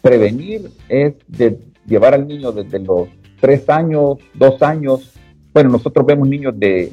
prevenir, 0.00 0.70
es 0.88 1.14
de 1.26 1.58
llevar 1.86 2.14
al 2.14 2.26
niño 2.26 2.52
desde 2.52 2.78
los 2.78 3.08
tres 3.40 3.68
años, 3.68 4.18
dos 4.34 4.62
años. 4.62 5.12
Bueno, 5.52 5.70
nosotros 5.70 6.06
vemos 6.06 6.28
niños 6.28 6.54
de, 6.58 6.92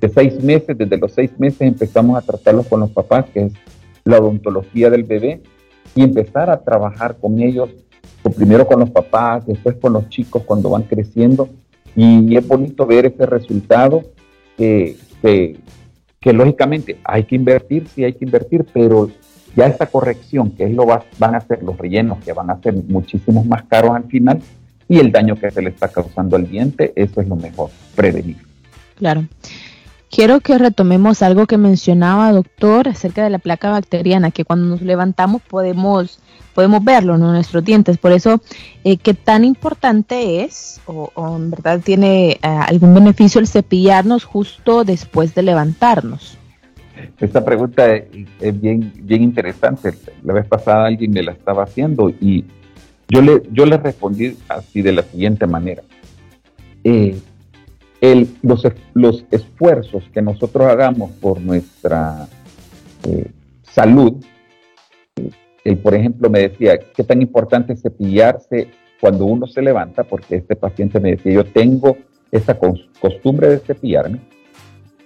de 0.00 0.08
seis 0.08 0.42
meses, 0.42 0.76
desde 0.76 0.96
los 0.96 1.12
seis 1.12 1.30
meses 1.38 1.62
empezamos 1.62 2.18
a 2.18 2.22
tratarlos 2.22 2.66
con 2.66 2.80
los 2.80 2.90
papás, 2.90 3.26
que 3.32 3.44
es 3.44 3.52
la 4.04 4.18
odontología 4.18 4.90
del 4.90 5.04
bebé, 5.04 5.42
y 5.94 6.02
empezar 6.02 6.50
a 6.50 6.62
trabajar 6.62 7.16
con 7.18 7.40
ellos, 7.40 7.70
primero 8.36 8.66
con 8.66 8.80
los 8.80 8.90
papás, 8.90 9.46
después 9.46 9.76
con 9.76 9.92
los 9.92 10.08
chicos 10.08 10.42
cuando 10.44 10.70
van 10.70 10.82
creciendo. 10.82 11.48
Y 11.94 12.36
es 12.36 12.46
bonito 12.46 12.84
ver 12.84 13.06
ese 13.06 13.24
resultado 13.24 14.02
que, 14.56 14.96
que, 15.22 15.56
que 16.20 16.32
lógicamente 16.32 16.98
hay 17.04 17.24
que 17.24 17.36
invertir, 17.36 17.86
sí 17.88 18.04
hay 18.04 18.12
que 18.12 18.24
invertir, 18.24 18.66
pero 18.72 19.08
ya 19.56 19.66
esa 19.66 19.86
corrección, 19.86 20.50
que 20.50 20.64
es 20.64 20.72
lo 20.72 20.86
va, 20.86 21.02
van 21.18 21.34
a 21.34 21.40
ser 21.40 21.62
los 21.62 21.76
rellenos, 21.78 22.18
que 22.22 22.32
van 22.32 22.50
a 22.50 22.60
ser 22.60 22.74
muchísimos 22.74 23.46
más 23.46 23.64
caros 23.64 23.96
al 23.96 24.04
final, 24.04 24.40
y 24.88 24.98
el 24.98 25.10
daño 25.10 25.34
que 25.34 25.50
se 25.50 25.62
le 25.62 25.70
está 25.70 25.88
causando 25.88 26.36
al 26.36 26.48
diente, 26.48 26.92
eso 26.94 27.20
es 27.20 27.28
lo 27.28 27.36
mejor, 27.36 27.70
prevenir. 27.94 28.36
Claro. 28.96 29.26
Quiero 30.10 30.40
que 30.40 30.56
retomemos 30.56 31.22
algo 31.22 31.46
que 31.46 31.58
mencionaba, 31.58 32.30
doctor, 32.32 32.88
acerca 32.88 33.24
de 33.24 33.30
la 33.30 33.38
placa 33.38 33.70
bacteriana, 33.70 34.30
que 34.30 34.44
cuando 34.44 34.66
nos 34.66 34.82
levantamos 34.82 35.42
podemos, 35.42 36.20
podemos 36.54 36.84
verlo 36.84 37.16
en 37.16 37.22
nuestros 37.22 37.64
dientes. 37.64 37.98
Por 37.98 38.12
eso, 38.12 38.40
eh, 38.84 38.98
¿qué 38.98 39.14
tan 39.14 39.44
importante 39.44 40.44
es, 40.44 40.80
o, 40.86 41.10
en 41.36 41.50
verdad 41.50 41.80
tiene 41.84 42.32
eh, 42.32 42.38
algún 42.42 42.94
beneficio 42.94 43.40
el 43.40 43.48
cepillarnos 43.48 44.24
justo 44.24 44.84
después 44.84 45.34
de 45.34 45.42
levantarnos? 45.42 46.38
Esta 47.20 47.44
pregunta 47.44 47.94
es, 47.94 48.60
bien, 48.60 48.92
interesante. 49.08 49.94
La 50.22 50.34
vez 50.34 50.46
pasada 50.46 50.86
alguien 50.86 51.12
me 51.12 51.22
la 51.22 51.32
estaba 51.32 51.62
haciendo 51.62 52.10
y 52.10 52.44
yo 53.08 53.22
le, 53.22 53.42
yo 53.52 53.64
le 53.64 53.78
respondí 53.78 54.36
así 54.48 54.82
de 54.82 54.92
la 54.92 55.02
siguiente 55.02 55.46
manera. 55.46 55.82
Eh, 56.84 57.16
el, 58.02 58.28
los, 58.42 58.66
los, 58.92 59.24
esfuerzos 59.30 60.04
que 60.12 60.20
nosotros 60.20 60.68
hagamos 60.68 61.10
por 61.12 61.40
nuestra 61.40 62.28
eh, 63.08 63.30
salud, 63.62 64.22
él, 65.64 65.78
por 65.78 65.94
ejemplo, 65.94 66.28
me 66.28 66.40
decía, 66.40 66.78
¿qué 66.78 67.02
tan 67.02 67.22
importante 67.22 67.72
es 67.72 67.80
cepillarse 67.80 68.68
cuando 69.00 69.24
uno 69.24 69.46
se 69.46 69.62
levanta? 69.62 70.04
Porque 70.04 70.36
este 70.36 70.54
paciente 70.54 71.00
me 71.00 71.12
decía, 71.12 71.32
yo 71.32 71.44
tengo 71.44 71.96
esa 72.30 72.58
costumbre 73.00 73.48
de 73.48 73.58
cepillarme 73.60 74.20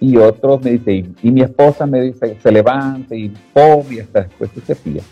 y 0.01 0.17
otros 0.17 0.63
me 0.63 0.71
dicen, 0.71 1.15
y, 1.21 1.29
mi 1.29 1.41
esposa 1.41 1.85
me 1.85 2.01
dice, 2.01 2.35
se 2.41 2.51
levanta 2.51 3.15
y 3.15 3.29
pum, 3.53 3.85
y 3.91 3.99
hasta 3.99 4.23
después 4.23 4.49
se 4.55 4.61
cepilla. 4.61 5.03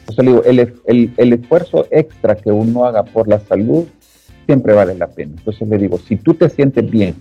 Entonces 0.00 0.24
le 0.24 0.30
digo, 0.30 0.44
el, 0.86 1.12
el, 1.16 1.32
esfuerzo 1.34 1.86
extra 1.90 2.34
que 2.34 2.50
uno 2.50 2.86
haga 2.86 3.04
por 3.04 3.28
la 3.28 3.38
salud 3.38 3.84
siempre 4.46 4.72
vale 4.72 4.94
la 4.94 5.08
pena. 5.08 5.34
Entonces 5.36 5.68
le 5.68 5.76
digo, 5.76 5.98
si 5.98 6.16
tú 6.16 6.32
te 6.34 6.48
sientes 6.48 6.90
bien 6.90 7.16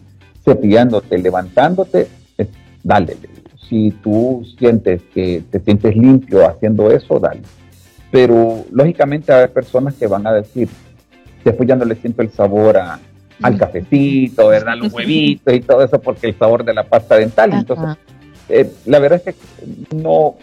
cepillándote, 0.45 1.17
levantándote, 1.17 2.07
dale. 2.83 3.17
Si 3.67 3.91
tú 4.01 4.45
sientes 4.57 5.01
que 5.13 5.43
te 5.51 5.59
sientes 5.59 5.95
limpio 5.97 6.47
haciendo 6.47 6.89
eso, 6.89 7.19
dale. 7.19 7.41
Pero 8.11 8.65
lógicamente 8.71 9.33
hay 9.33 9.49
personas 9.49 9.93
que 9.95 10.07
van 10.07 10.25
a 10.25 10.33
decir, 10.33 10.69
después 11.43 11.67
ya 11.67 11.75
no 11.75 11.83
le 11.83 11.95
siento 11.95 12.21
el 12.21 12.31
sabor 12.31 12.77
a, 12.77 12.99
al 13.41 13.58
cafecito, 13.58 14.50
¿verdad? 14.50 14.77
Los 14.77 14.93
huevitos 14.93 15.53
y 15.53 15.62
todo 15.62 15.84
eso 15.84 16.00
porque 16.01 16.27
el 16.27 16.38
sabor 16.38 16.63
de 16.63 16.74
la 16.74 16.84
pasta 16.84 17.15
dental. 17.15 17.53
Entonces, 17.53 17.98
eh, 18.50 18.72
la 18.86 19.00
verdad 19.00 19.22
es 19.25 19.36
que 19.36 19.96
no, 19.96 20.36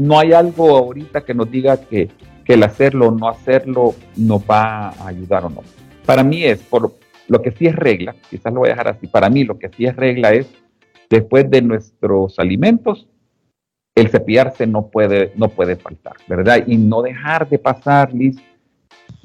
no 0.00 0.18
hay 0.18 0.32
algo 0.32 0.76
ahorita 0.76 1.22
que 1.22 1.34
nos 1.34 1.50
diga 1.50 1.76
que, 1.78 2.08
que 2.44 2.54
el 2.54 2.62
hacerlo 2.62 3.08
o 3.08 3.10
no 3.10 3.28
hacerlo 3.28 3.94
nos 4.16 4.42
va 4.42 4.88
a 4.90 5.08
ayudar 5.08 5.44
o 5.44 5.50
no. 5.50 5.62
Para 6.04 6.22
mí 6.22 6.44
es, 6.44 6.60
por 6.60 6.94
lo 7.28 7.42
que 7.42 7.52
sí 7.52 7.66
es 7.66 7.74
regla, 7.74 8.14
quizás 8.30 8.52
lo 8.52 8.60
voy 8.60 8.68
a 8.68 8.72
dejar 8.72 8.88
así, 8.88 9.06
para 9.06 9.28
mí 9.30 9.44
lo 9.44 9.58
que 9.58 9.68
sí 9.70 9.86
es 9.86 9.96
regla 9.96 10.32
es, 10.32 10.46
después 11.10 11.50
de 11.50 11.62
nuestros 11.62 12.38
alimentos, 12.38 13.08
el 13.94 14.10
cepillarse 14.10 14.66
no 14.66 14.88
puede, 14.88 15.32
no 15.36 15.48
puede 15.48 15.76
faltar, 15.76 16.16
¿verdad? 16.28 16.62
Y 16.66 16.76
no 16.76 17.00
dejar 17.02 17.48
de 17.48 17.58
pasar, 17.58 18.12
Liz, 18.12 18.36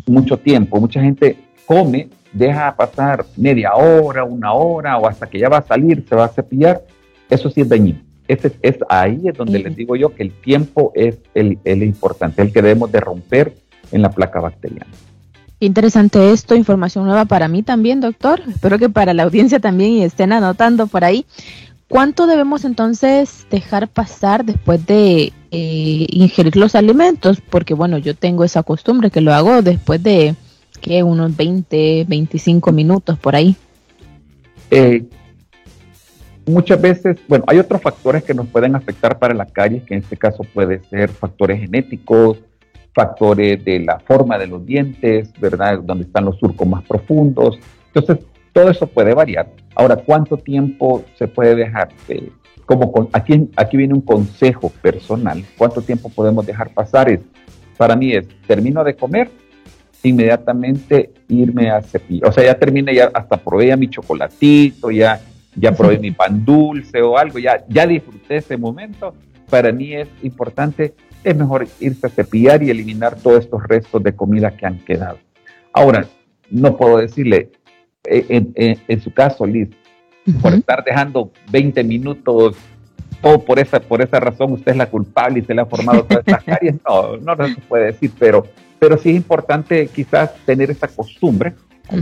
mucho 0.08 0.38
tiempo. 0.38 0.80
Mucha 0.80 1.02
gente 1.02 1.36
come 1.66 2.10
deja 2.32 2.76
pasar 2.76 3.26
media 3.38 3.74
hora, 3.74 4.24
una 4.24 4.54
hora 4.54 4.98
o 4.98 5.08
hasta 5.08 5.28
que 5.28 5.40
ya 5.40 5.50
va 5.50 5.58
a 5.58 5.68
salir, 5.68 6.06
se 6.08 6.16
va 6.16 6.26
a 6.26 6.30
cepillar, 6.30 6.82
eso 7.30 7.50
sí 7.50 7.62
es 7.62 7.70
dañino. 7.70 8.00
Ese, 8.28 8.52
es 8.62 8.78
ahí 8.88 9.22
es 9.26 9.38
donde 9.38 9.60
les 9.60 9.76
digo 9.76 9.96
yo 9.96 10.16
que 10.16 10.24
el 10.24 10.32
tiempo 10.32 10.92
es 10.96 11.18
el, 11.34 11.60
el 11.66 11.84
importante, 11.84 12.42
el 12.42 12.54
que 12.54 12.62
debemos 12.62 12.92
de 12.92 13.02
romper 13.02 13.54
en 13.92 14.02
la 14.02 14.10
placa 14.10 14.40
bacteriana. 14.40 14.92
Interesante 15.60 16.32
esto, 16.32 16.56
información 16.56 17.06
nueva 17.06 17.26
para 17.26 17.48
mí 17.48 17.62
también, 17.62 18.02
doctor. 18.02 18.42
Espero 18.50 18.80
que 18.80 18.90
para 18.90 19.14
la 19.14 19.24
audiencia 19.24 19.60
también 19.60 19.92
y 19.92 20.04
estén 20.04 20.34
anotando 20.34 20.88
por 20.88 21.04
ahí. 21.04 21.26
¿Cuánto 21.88 22.26
debemos 22.26 22.64
entonces 22.64 23.46
dejar 23.52 23.90
pasar 23.90 24.46
después 24.46 24.86
de 24.86 25.34
eh, 25.52 26.08
ingerir 26.10 26.56
los 26.56 26.74
alimentos? 26.74 27.42
Porque 27.42 27.74
bueno, 27.74 27.98
yo 27.98 28.16
tengo 28.16 28.46
esa 28.46 28.64
costumbre 28.64 29.12
que 29.12 29.20
lo 29.20 29.34
hago 29.34 29.62
después 29.62 30.02
de 30.02 30.36
que 30.82 31.04
unos 31.04 31.36
20, 31.36 32.06
25 32.08 32.72
minutos 32.72 33.18
por 33.20 33.36
ahí. 33.36 33.56
Eh, 34.70 35.06
muchas 36.46 36.82
veces, 36.82 37.18
bueno, 37.28 37.46
hay 37.48 37.60
otros 37.60 37.82
factores 37.82 38.24
que 38.24 38.34
nos 38.34 38.48
pueden 38.48 38.76
afectar 38.76 39.20
para 39.20 39.34
la 39.34 39.46
caries, 39.46 39.84
que 39.84 39.94
en 39.94 40.02
este 40.02 40.18
caso 40.18 40.44
puede 40.54 40.82
ser 40.90 41.10
factores 41.10 41.60
genéticos, 41.60 42.40
factores 42.94 43.64
de 43.64 43.80
la 43.80 44.00
forma 44.00 44.38
de 44.38 44.48
los 44.48 44.66
dientes, 44.66 45.32
¿verdad? 45.40 45.80
Donde 45.80 46.06
están 46.06 46.26
los 46.26 46.38
surcos 46.38 46.68
más 46.68 46.84
profundos. 46.84 47.58
Entonces, 47.94 48.26
todo 48.54 48.70
eso 48.70 48.88
puede 48.88 49.14
variar. 49.14 49.50
Ahora, 49.76 49.96
¿cuánto 49.96 50.38
tiempo 50.38 51.04
se 51.18 51.28
puede 51.28 51.56
dejar? 51.56 51.90
Como 52.66 53.10
aquí, 53.14 53.50
aquí 53.56 53.78
viene 53.78 53.94
un 53.94 54.02
consejo 54.02 54.70
personal. 54.82 55.44
¿Cuánto 55.58 55.82
tiempo 55.82 56.10
podemos 56.10 56.46
dejar 56.46 56.74
pasar? 56.74 57.10
Es, 57.10 57.22
para 57.78 57.96
mí 57.96 58.14
es, 58.14 58.28
termino 58.48 58.84
de 58.84 58.96
comer, 58.96 59.32
inmediatamente 60.04 61.12
irme 61.28 61.70
a 61.70 61.82
cepillar. 61.82 62.30
O 62.30 62.32
sea, 62.32 62.44
ya 62.44 62.58
terminé, 62.58 62.94
ya 62.94 63.12
hasta 63.14 63.38
probé 63.38 63.68
ya 63.68 63.78
mi 63.78 63.90
chocolatito, 63.90 64.92
ya, 64.92 65.20
ya 65.56 65.72
probé 65.72 66.00
mi 66.00 66.12
pan 66.12 66.44
dulce 66.44 67.02
o 67.02 67.18
algo, 67.18 67.40
ya, 67.40 67.64
ya 67.68 67.86
disfruté 67.86 68.38
ese 68.38 68.58
momento. 68.58 69.14
Para 69.50 69.72
mí 69.72 69.94
es 69.94 70.08
importante, 70.24 70.94
es 71.24 71.36
mejor 71.36 71.68
irse 71.80 72.08
a 72.08 72.10
cepillar 72.10 72.64
y 72.64 72.70
eliminar 72.70 73.16
todos 73.16 73.44
estos 73.44 73.62
restos 73.64 74.02
de 74.02 74.16
comida 74.16 74.52
que 74.52 74.66
han 74.66 74.80
quedado. 74.80 75.20
Ahora, 75.74 76.06
no 76.50 76.76
puedo 76.78 76.98
decirle, 76.98 77.52
eh, 78.04 78.78
en, 78.88 79.02
su 79.02 79.14
caso, 79.14 79.46
Liz, 79.46 79.70
por 80.42 80.54
estar 80.54 80.84
dejando 80.84 81.32
20 81.52 81.84
minutos, 81.84 82.56
todo 83.22 83.40
por 83.40 83.60
esa, 83.60 83.80
por 83.80 84.02
esa 84.02 84.20
razón 84.20 84.54
usted 84.54 84.72
es 84.72 84.78
la 84.78 84.88
culpable 84.88 85.40
y 85.40 85.42
se 85.44 85.54
le 85.54 85.62
ha 85.62 85.66
formado 85.66 86.04
todas 86.04 86.24
estas 86.26 86.44
caries. 86.46 86.76
No, 86.88 87.18
no, 87.18 87.36
no 87.36 87.48
se 87.48 87.62
puede 87.62 87.86
decir, 87.88 88.12
pero, 88.18 88.48
pero 88.80 88.98
sí 88.98 89.10
es 89.12 89.16
importante 89.16 89.88
quizás 89.88 90.32
tener 90.46 90.72
esa 90.72 90.88
costumbre, 90.88 91.54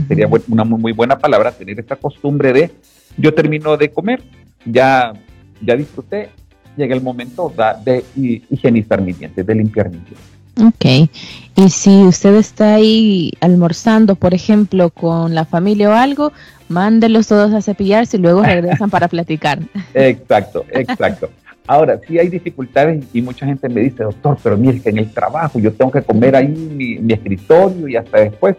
sería 0.08 0.28
una 0.48 0.64
muy, 0.64 0.80
muy 0.80 0.92
buena 0.92 1.18
palabra, 1.18 1.52
tener 1.52 1.78
esa 1.80 1.96
costumbre 1.96 2.52
de 2.52 2.70
yo 3.16 3.34
termino 3.34 3.76
de 3.76 3.90
comer, 3.90 4.22
ya, 4.64 5.12
ya 5.60 5.76
disfruté, 5.76 6.30
llega 6.76 6.94
el 6.94 7.02
momento 7.02 7.52
de 7.84 8.04
higienizar 8.50 9.00
mis 9.02 9.18
dientes, 9.18 9.44
de 9.44 9.54
limpiar 9.54 9.90
mis 9.90 10.00
dientes. 10.04 10.40
Ok, 10.62 11.10
y 11.56 11.70
si 11.70 12.02
usted 12.02 12.34
está 12.34 12.74
ahí 12.74 13.32
almorzando, 13.40 14.14
por 14.14 14.34
ejemplo, 14.34 14.90
con 14.90 15.34
la 15.34 15.44
familia 15.44 15.90
o 15.90 15.92
algo, 15.92 16.32
mándelos 16.70 17.28
todos 17.28 17.52
a 17.52 17.60
cepillarse 17.60 18.16
y 18.16 18.20
luego 18.20 18.42
regresan 18.42 18.90
para 18.90 19.08
platicar. 19.08 19.58
Exacto, 19.94 20.64
exacto. 20.70 21.30
Ahora, 21.66 22.00
sí 22.06 22.18
hay 22.18 22.28
dificultades 22.28 23.04
y 23.12 23.22
mucha 23.22 23.46
gente 23.46 23.68
me 23.68 23.82
dice, 23.82 24.02
doctor, 24.02 24.38
pero 24.42 24.56
mire 24.56 24.80
que 24.80 24.90
en 24.90 24.98
el 24.98 25.12
trabajo 25.12 25.58
yo 25.58 25.72
tengo 25.72 25.90
que 25.90 26.02
comer 26.02 26.34
ahí 26.34 26.48
mi, 26.48 26.98
mi 26.98 27.12
escritorio 27.12 27.86
y 27.88 27.96
hasta 27.96 28.18
después. 28.18 28.56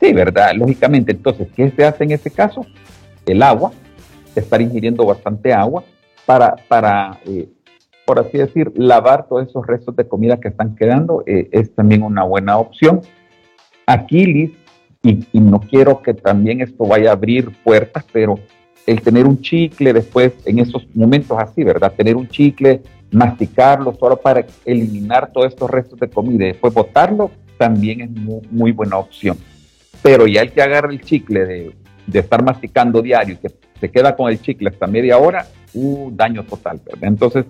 Sí, 0.00 0.12
¿verdad? 0.12 0.54
Lógicamente, 0.54 1.12
entonces, 1.12 1.48
¿qué 1.54 1.70
se 1.70 1.84
hace 1.84 2.04
en 2.04 2.12
ese 2.12 2.30
caso? 2.30 2.64
El 3.26 3.42
agua, 3.42 3.72
estar 4.34 4.60
ingiriendo 4.62 5.04
bastante 5.04 5.52
agua 5.52 5.84
para, 6.24 6.56
para 6.68 7.18
eh, 7.26 7.48
por 8.08 8.18
así 8.18 8.38
decir, 8.38 8.72
lavar 8.74 9.28
todos 9.28 9.46
esos 9.46 9.66
restos 9.66 9.94
de 9.94 10.08
comida 10.08 10.40
que 10.40 10.48
están 10.48 10.74
quedando 10.76 11.22
eh, 11.26 11.50
es 11.52 11.74
también 11.74 12.02
una 12.02 12.24
buena 12.24 12.56
opción. 12.56 13.02
Aquí, 13.84 14.24
Liz, 14.24 14.52
y, 15.02 15.40
no 15.40 15.60
quiero 15.60 16.02
que 16.02 16.14
también 16.14 16.60
esto 16.60 16.84
vaya 16.84 17.10
a 17.10 17.12
abrir 17.12 17.50
puertas, 17.62 18.04
pero 18.12 18.38
el 18.86 19.00
tener 19.00 19.26
un 19.26 19.40
chicle 19.40 19.92
después, 19.92 20.32
en 20.44 20.58
esos 20.58 20.86
momentos 20.94 21.36
así, 21.38 21.62
¿verdad? 21.62 21.92
Tener 21.96 22.16
un 22.16 22.28
chicle, 22.28 22.82
masticarlo 23.10 23.94
solo 23.94 24.16
para 24.16 24.44
eliminar 24.64 25.30
todos 25.32 25.48
estos 25.48 25.70
restos 25.70 26.00
de 26.00 26.08
comida 26.08 26.44
y 26.44 26.48
después 26.48 26.74
botarlo, 26.74 27.30
también 27.58 28.00
es 28.00 28.10
muy, 28.50 28.72
buena 28.72 28.98
opción. 28.98 29.36
Pero 30.02 30.26
ya 30.26 30.42
el 30.42 30.52
que 30.52 30.62
agarra 30.62 30.90
el 30.90 31.00
chicle 31.00 31.44
de, 31.44 31.74
de 32.06 32.18
estar 32.18 32.42
masticando 32.42 33.02
diario 33.02 33.34
y 33.34 33.36
que 33.36 33.54
se 33.80 33.90
queda 33.90 34.16
con 34.16 34.30
el 34.30 34.40
chicle 34.40 34.70
hasta 34.70 34.86
media 34.86 35.18
hora, 35.18 35.46
un 35.74 36.16
daño 36.16 36.44
total, 36.44 36.80
¿verdad? 36.84 37.08
Entonces, 37.08 37.44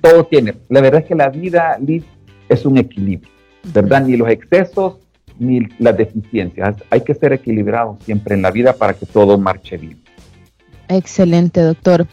todo 0.00 0.24
tiene. 0.24 0.54
La 0.68 0.80
verdad 0.80 1.02
es 1.02 1.06
que 1.06 1.14
la 1.14 1.28
vida, 1.28 1.78
Liz, 1.80 2.04
es 2.48 2.66
un 2.66 2.78
equilibrio, 2.78 3.30
¿verdad? 3.72 4.04
Ni 4.04 4.16
los 4.16 4.28
excesos 4.28 4.98
ni 5.38 5.60
las 5.78 5.96
deficiencias. 5.96 6.76
Hay 6.90 7.02
que 7.02 7.14
ser 7.14 7.32
equilibrados 7.32 7.98
siempre 8.04 8.34
en 8.34 8.42
la 8.42 8.50
vida 8.50 8.72
para 8.72 8.94
que 8.94 9.06
todo 9.06 9.38
marche 9.38 9.76
bien. 9.76 9.98
Excelente, 10.88 11.60
doctor. 11.60 12.06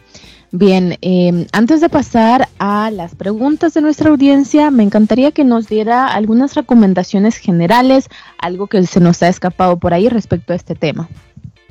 Bien, 0.51 0.97
em, 1.01 1.47
antes 1.51 1.81
de 1.81 1.89
pasar 1.89 2.47
a 2.59 2.89
las 2.89 3.13
preguntas 3.15 3.73
de 3.73 3.81
nuestra 3.81 4.09
audiencia, 4.09 4.71
me 4.71 4.83
encantaría 4.83 5.31
que 5.31 5.43
nos 5.43 5.67
diera 5.67 6.07
algunas 6.07 6.55
recomendaciones 6.55 7.37
generales, 7.37 8.07
algo 8.37 8.67
que 8.67 8.81
se 8.85 9.01
nos 9.01 9.21
ha 9.21 9.27
escapado 9.27 9.77
por 9.77 9.93
ahí 9.93 10.07
respecto 10.07 10.53
a 10.53 10.55
este 10.55 10.75
tema. 10.75 11.09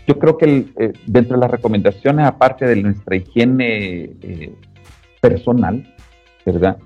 Yo 0.07 0.19
creo 0.19 0.37
que 0.37 0.67
eh, 0.79 0.93
dentro 1.07 1.37
de 1.37 1.41
las 1.41 1.51
recomendaciones, 1.51 2.27
aparte 2.27 2.67
de 2.67 2.77
nuestra 2.77 3.17
higiene 3.17 4.11
eh, 4.21 4.55
personal, 5.23 5.95
¿verdad? 6.45 6.77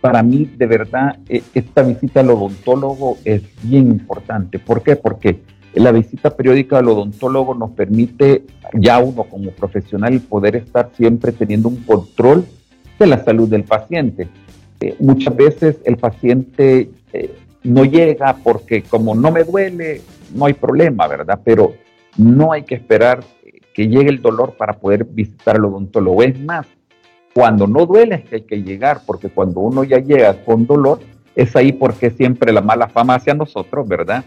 Para 0.00 0.22
mí, 0.22 0.50
de 0.56 0.66
verdad, 0.66 1.18
e, 1.28 1.42
esta 1.54 1.82
visita 1.82 2.20
al 2.20 2.30
odontólogo 2.30 3.18
es 3.24 3.42
bien 3.62 3.88
importante. 3.88 4.58
¿Por 4.58 4.82
qué? 4.82 4.96
Porque 4.96 5.40
la 5.74 5.92
visita 5.92 6.36
periódica 6.36 6.78
al 6.78 6.88
odontólogo 6.88 7.54
nos 7.54 7.70
permite, 7.72 8.44
ya 8.74 8.98
uno 8.98 9.24
como 9.24 9.50
profesional, 9.50 10.20
poder 10.20 10.56
estar 10.56 10.90
siempre 10.96 11.32
teniendo 11.32 11.68
un 11.68 11.76
control 11.84 12.44
de 12.98 13.06
la 13.06 13.24
salud 13.24 13.48
del 13.48 13.64
paciente. 13.64 14.28
Eh, 14.80 14.96
muchas 15.00 15.34
veces 15.34 15.76
el 15.84 15.96
paciente 15.96 16.90
no 17.64 17.84
llega 17.84 18.36
porque 18.42 18.82
como 18.82 19.14
no 19.14 19.30
me 19.30 19.44
duele, 19.44 20.00
no 20.34 20.46
hay 20.46 20.54
problema, 20.54 21.06
¿verdad? 21.06 21.40
Pero 21.44 21.74
no 22.16 22.52
hay 22.52 22.62
que 22.62 22.74
esperar 22.74 23.20
que 23.74 23.88
llegue 23.88 24.10
el 24.10 24.20
dolor 24.20 24.54
para 24.56 24.74
poder 24.74 25.04
visitar 25.04 25.56
al 25.56 25.66
odontólogo. 25.66 26.22
Es 26.22 26.38
más, 26.40 26.66
cuando 27.34 27.66
no 27.66 27.86
duele 27.86 28.16
es 28.16 28.24
que 28.24 28.36
hay 28.36 28.42
que 28.42 28.62
llegar, 28.62 29.02
porque 29.06 29.28
cuando 29.28 29.60
uno 29.60 29.84
ya 29.84 29.98
llega 29.98 30.44
con 30.44 30.66
dolor, 30.66 31.00
es 31.34 31.54
ahí 31.54 31.72
porque 31.72 32.10
siempre 32.10 32.52
la 32.52 32.60
mala 32.60 32.88
fama 32.88 33.14
hacia 33.14 33.34
nosotros, 33.34 33.86
¿verdad? 33.86 34.24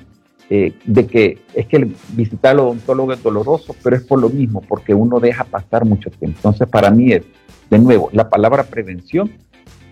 Eh, 0.50 0.74
de 0.86 1.08
que 1.08 1.38
es 1.54 1.66
que 1.66 1.92
visitar 2.10 2.52
al 2.52 2.60
odontólogo 2.60 3.14
es 3.14 3.24
doloroso, 3.24 3.76
pero 3.84 3.96
es 3.96 4.04
por 4.04 4.20
lo 4.20 4.30
mismo, 4.30 4.62
porque 4.62 4.94
uno 4.94 5.20
deja 5.20 5.44
pasar 5.44 5.86
mucho 5.86 6.10
tiempo. 6.10 6.38
Entonces, 6.38 6.68
para 6.68 6.90
mí 6.92 7.12
es, 7.14 7.24
de 7.70 7.80
nuevo, 7.80 8.10
la 8.12 8.30
palabra 8.30 8.64
prevención 8.64 9.32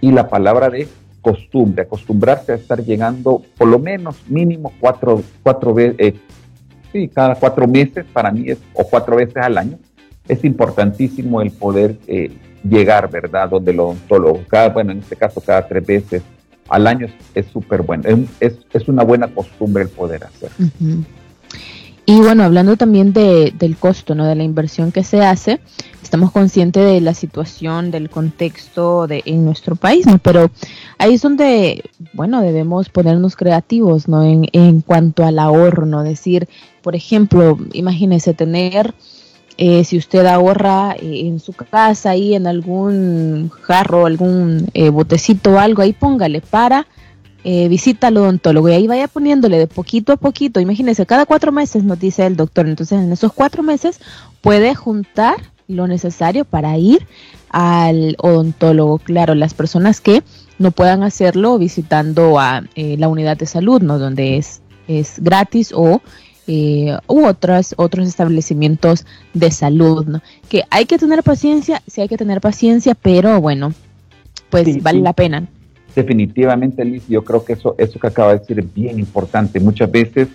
y 0.01 0.11
la 0.11 0.29
palabra 0.29 0.69
de 0.69 0.87
costumbre, 1.21 1.83
acostumbrarse 1.83 2.53
a 2.53 2.55
estar 2.55 2.83
llegando 2.83 3.41
por 3.57 3.67
lo 3.67 3.79
menos 3.79 4.21
mínimo 4.27 4.73
cuatro, 4.79 5.21
cuatro 5.43 5.73
veces, 5.73 5.95
eh, 5.99 6.13
sí, 6.91 7.07
cada 7.07 7.35
cuatro 7.35 7.67
meses 7.67 8.05
para 8.11 8.31
mí 8.31 8.49
es, 8.49 8.57
o 8.73 8.83
cuatro 8.83 9.17
veces 9.17 9.37
al 9.37 9.57
año, 9.57 9.77
es 10.27 10.43
importantísimo 10.43 11.41
el 11.41 11.51
poder 11.51 11.97
eh, 12.07 12.31
llegar, 12.63 13.09
¿verdad?, 13.09 13.49
donde 13.49 13.71
el 13.71 13.79
odontólogo, 13.79 14.43
cada, 14.47 14.69
bueno, 14.69 14.91
en 14.91 14.99
este 14.99 15.15
caso 15.15 15.41
cada 15.41 15.67
tres 15.67 15.85
veces 15.85 16.23
al 16.69 16.87
año 16.87 17.07
es 17.33 17.47
súper 17.47 17.81
bueno, 17.81 18.03
es, 18.39 18.53
es, 18.71 18.87
una 18.87 19.03
buena 19.03 19.27
costumbre 19.27 19.83
el 19.83 19.89
poder 19.89 20.23
hacer. 20.23 20.51
Y 22.05 22.19
bueno, 22.21 22.43
hablando 22.43 22.75
también 22.75 23.13
de, 23.13 23.53
del 23.55 23.77
costo, 23.77 24.15
¿no? 24.15 24.25
De 24.25 24.33
la 24.33 24.43
inversión 24.43 24.91
que 24.91 25.03
se 25.03 25.21
hace, 25.21 25.59
estamos 26.01 26.31
conscientes 26.31 26.83
de 26.83 27.01
la 27.01 27.13
situación, 27.13 27.91
del 27.91 28.09
contexto 28.09 29.05
de, 29.05 29.21
en 29.25 29.45
nuestro 29.45 29.75
país, 29.75 30.07
¿no? 30.07 30.17
Pero 30.17 30.49
ahí 30.97 31.13
es 31.13 31.21
donde, 31.21 31.83
bueno, 32.13 32.41
debemos 32.41 32.89
ponernos 32.89 33.35
creativos, 33.35 34.07
¿no? 34.07 34.23
En, 34.23 34.47
en 34.53 34.81
cuanto 34.81 35.23
al 35.23 35.37
ahorro, 35.37 35.85
¿no? 35.85 36.01
Decir, 36.01 36.49
por 36.81 36.95
ejemplo, 36.95 37.59
imagínese 37.73 38.33
tener, 38.33 38.95
eh, 39.61 39.83
si 39.83 39.97
usted 39.97 40.25
ahorra 40.25 40.95
eh, 40.95 41.27
en 41.27 41.41
su 41.41 41.51
casa, 41.51 42.11
ahí 42.11 42.33
en 42.33 42.47
algún 42.47 43.51
jarro, 43.61 44.05
algún 44.05 44.69
eh, 44.73 44.89
botecito 44.89 45.51
o 45.51 45.59
algo, 45.59 45.81
ahí 45.81 45.91
póngale 45.91 46.39
para 46.39 46.87
eh, 47.43 47.67
visita 47.67 48.07
al 48.07 48.17
odontólogo 48.17 48.69
y 48.69 48.73
ahí 48.73 48.87
vaya 48.87 49.09
poniéndole 49.09 49.57
de 49.57 49.67
poquito 49.67 50.13
a 50.13 50.17
poquito. 50.17 50.61
Imagínese, 50.61 51.05
cada 51.05 51.25
cuatro 51.25 51.51
meses 51.51 51.83
nos 51.83 51.99
dice 51.99 52.25
el 52.25 52.37
doctor. 52.37 52.67
Entonces, 52.67 52.99
en 52.99 53.11
esos 53.11 53.33
cuatro 53.33 53.61
meses 53.61 53.99
puede 54.41 54.75
juntar 54.75 55.35
lo 55.67 55.87
necesario 55.87 56.45
para 56.45 56.77
ir 56.77 57.05
al 57.49 58.15
odontólogo. 58.19 58.99
Claro, 58.99 59.35
las 59.35 59.53
personas 59.53 59.99
que 59.99 60.23
no 60.57 60.71
puedan 60.71 61.03
hacerlo 61.03 61.57
visitando 61.57 62.39
a 62.39 62.63
eh, 62.75 62.95
la 62.97 63.09
unidad 63.09 63.35
de 63.35 63.45
salud, 63.45 63.81
¿no? 63.81 63.99
Donde 63.99 64.37
es, 64.37 64.61
es 64.87 65.19
gratis 65.19 65.73
o 65.73 66.01
eh, 66.51 66.97
u 67.05 67.27
otros, 67.27 67.75
otros 67.77 68.07
establecimientos 68.07 69.05
de 69.35 69.51
salud, 69.51 70.07
¿no? 70.07 70.21
Que 70.49 70.63
hay 70.71 70.85
que 70.85 70.97
tener 70.97 71.21
paciencia, 71.21 71.83
sí 71.85 72.01
hay 72.01 72.07
que 72.07 72.17
tener 72.17 72.41
paciencia, 72.41 72.95
pero 72.95 73.39
bueno, 73.39 73.71
pues 74.49 74.81
vale 74.81 75.01
la 75.01 75.13
pena. 75.13 75.47
Definitivamente, 75.95 76.83
Liz, 76.83 77.07
yo 77.07 77.23
creo 77.23 77.45
que 77.45 77.53
eso, 77.53 77.75
eso 77.77 77.99
que 77.99 78.07
acaba 78.07 78.33
de 78.33 78.39
decir 78.39 78.57
es 78.57 78.73
bien 78.73 78.97
importante. 78.97 79.59
Muchas 79.59 79.91
veces 79.91 80.27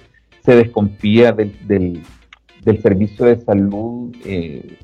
se 0.45 0.55
desconfía 0.55 1.33
del, 1.33 1.53
del, 1.67 2.03
servicio 2.81 3.25
de 3.25 3.41
salud 3.41 4.15
eh, 4.25 4.79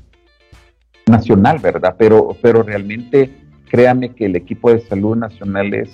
nacional, 1.07 1.59
¿verdad? 1.59 1.95
Pero, 1.97 2.35
pero 2.41 2.61
realmente 2.61 3.29
créame 3.69 4.09
que 4.09 4.25
el 4.25 4.35
equipo 4.35 4.69
de 4.69 4.81
salud 4.81 5.15
nacional 5.15 5.73
es 5.73 5.91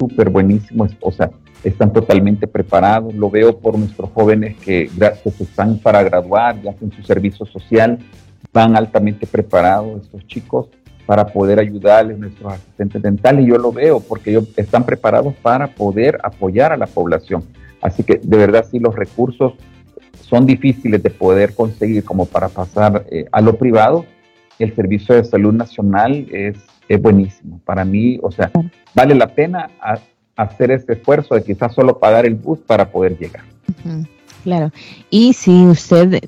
súper 0.00 0.30
buenísimo, 0.30 0.88
o 1.00 1.12
sea, 1.12 1.30
están 1.64 1.92
totalmente 1.92 2.46
preparados. 2.46 3.14
Lo 3.14 3.30
veo 3.30 3.58
por 3.58 3.78
nuestros 3.78 4.10
jóvenes 4.10 4.56
que, 4.56 4.90
que 4.98 5.42
están 5.42 5.78
para 5.78 6.02
graduar, 6.02 6.60
ya 6.62 6.70
hacen 6.70 6.92
su 6.92 7.02
servicio 7.02 7.46
social, 7.46 7.98
van 8.52 8.76
altamente 8.76 9.26
preparados 9.26 10.02
estos 10.02 10.26
chicos 10.26 10.68
para 11.06 11.26
poder 11.26 11.58
ayudarles 11.58 12.18
nuestros 12.18 12.54
asistentes 12.54 13.02
dentales. 13.02 13.46
Yo 13.46 13.58
lo 13.58 13.72
veo 13.72 14.00
porque 14.00 14.30
ellos 14.30 14.48
están 14.56 14.84
preparados 14.84 15.34
para 15.42 15.68
poder 15.68 16.18
apoyar 16.22 16.72
a 16.72 16.76
la 16.76 16.86
población. 16.86 17.44
Así 17.80 18.02
que 18.02 18.20
de 18.22 18.36
verdad 18.36 18.66
sí 18.70 18.78
los 18.78 18.94
recursos 18.94 19.54
son 20.20 20.46
difíciles 20.46 21.02
de 21.02 21.10
poder 21.10 21.54
conseguir 21.54 22.04
como 22.04 22.26
para 22.26 22.48
pasar 22.48 23.04
eh, 23.10 23.26
a 23.30 23.40
lo 23.40 23.56
privado. 23.56 24.06
El 24.58 24.74
Servicio 24.74 25.14
de 25.14 25.24
Salud 25.24 25.52
Nacional 25.52 26.26
es, 26.32 26.56
es 26.88 27.02
buenísimo. 27.02 27.60
Para 27.64 27.84
mí, 27.84 28.18
o 28.22 28.30
sea, 28.30 28.50
vale 28.94 29.14
la 29.14 29.34
pena 29.34 29.68
hacer 30.36 30.70
ese 30.70 30.94
esfuerzo 30.94 31.34
de 31.34 31.42
quizás 31.42 31.74
solo 31.74 31.98
pagar 31.98 32.26
el 32.26 32.34
bus 32.34 32.58
para 32.58 32.90
poder 32.90 33.18
llegar. 33.18 33.44
Claro. 34.42 34.72
Y 35.10 35.32
si 35.32 35.64
usted 35.64 36.20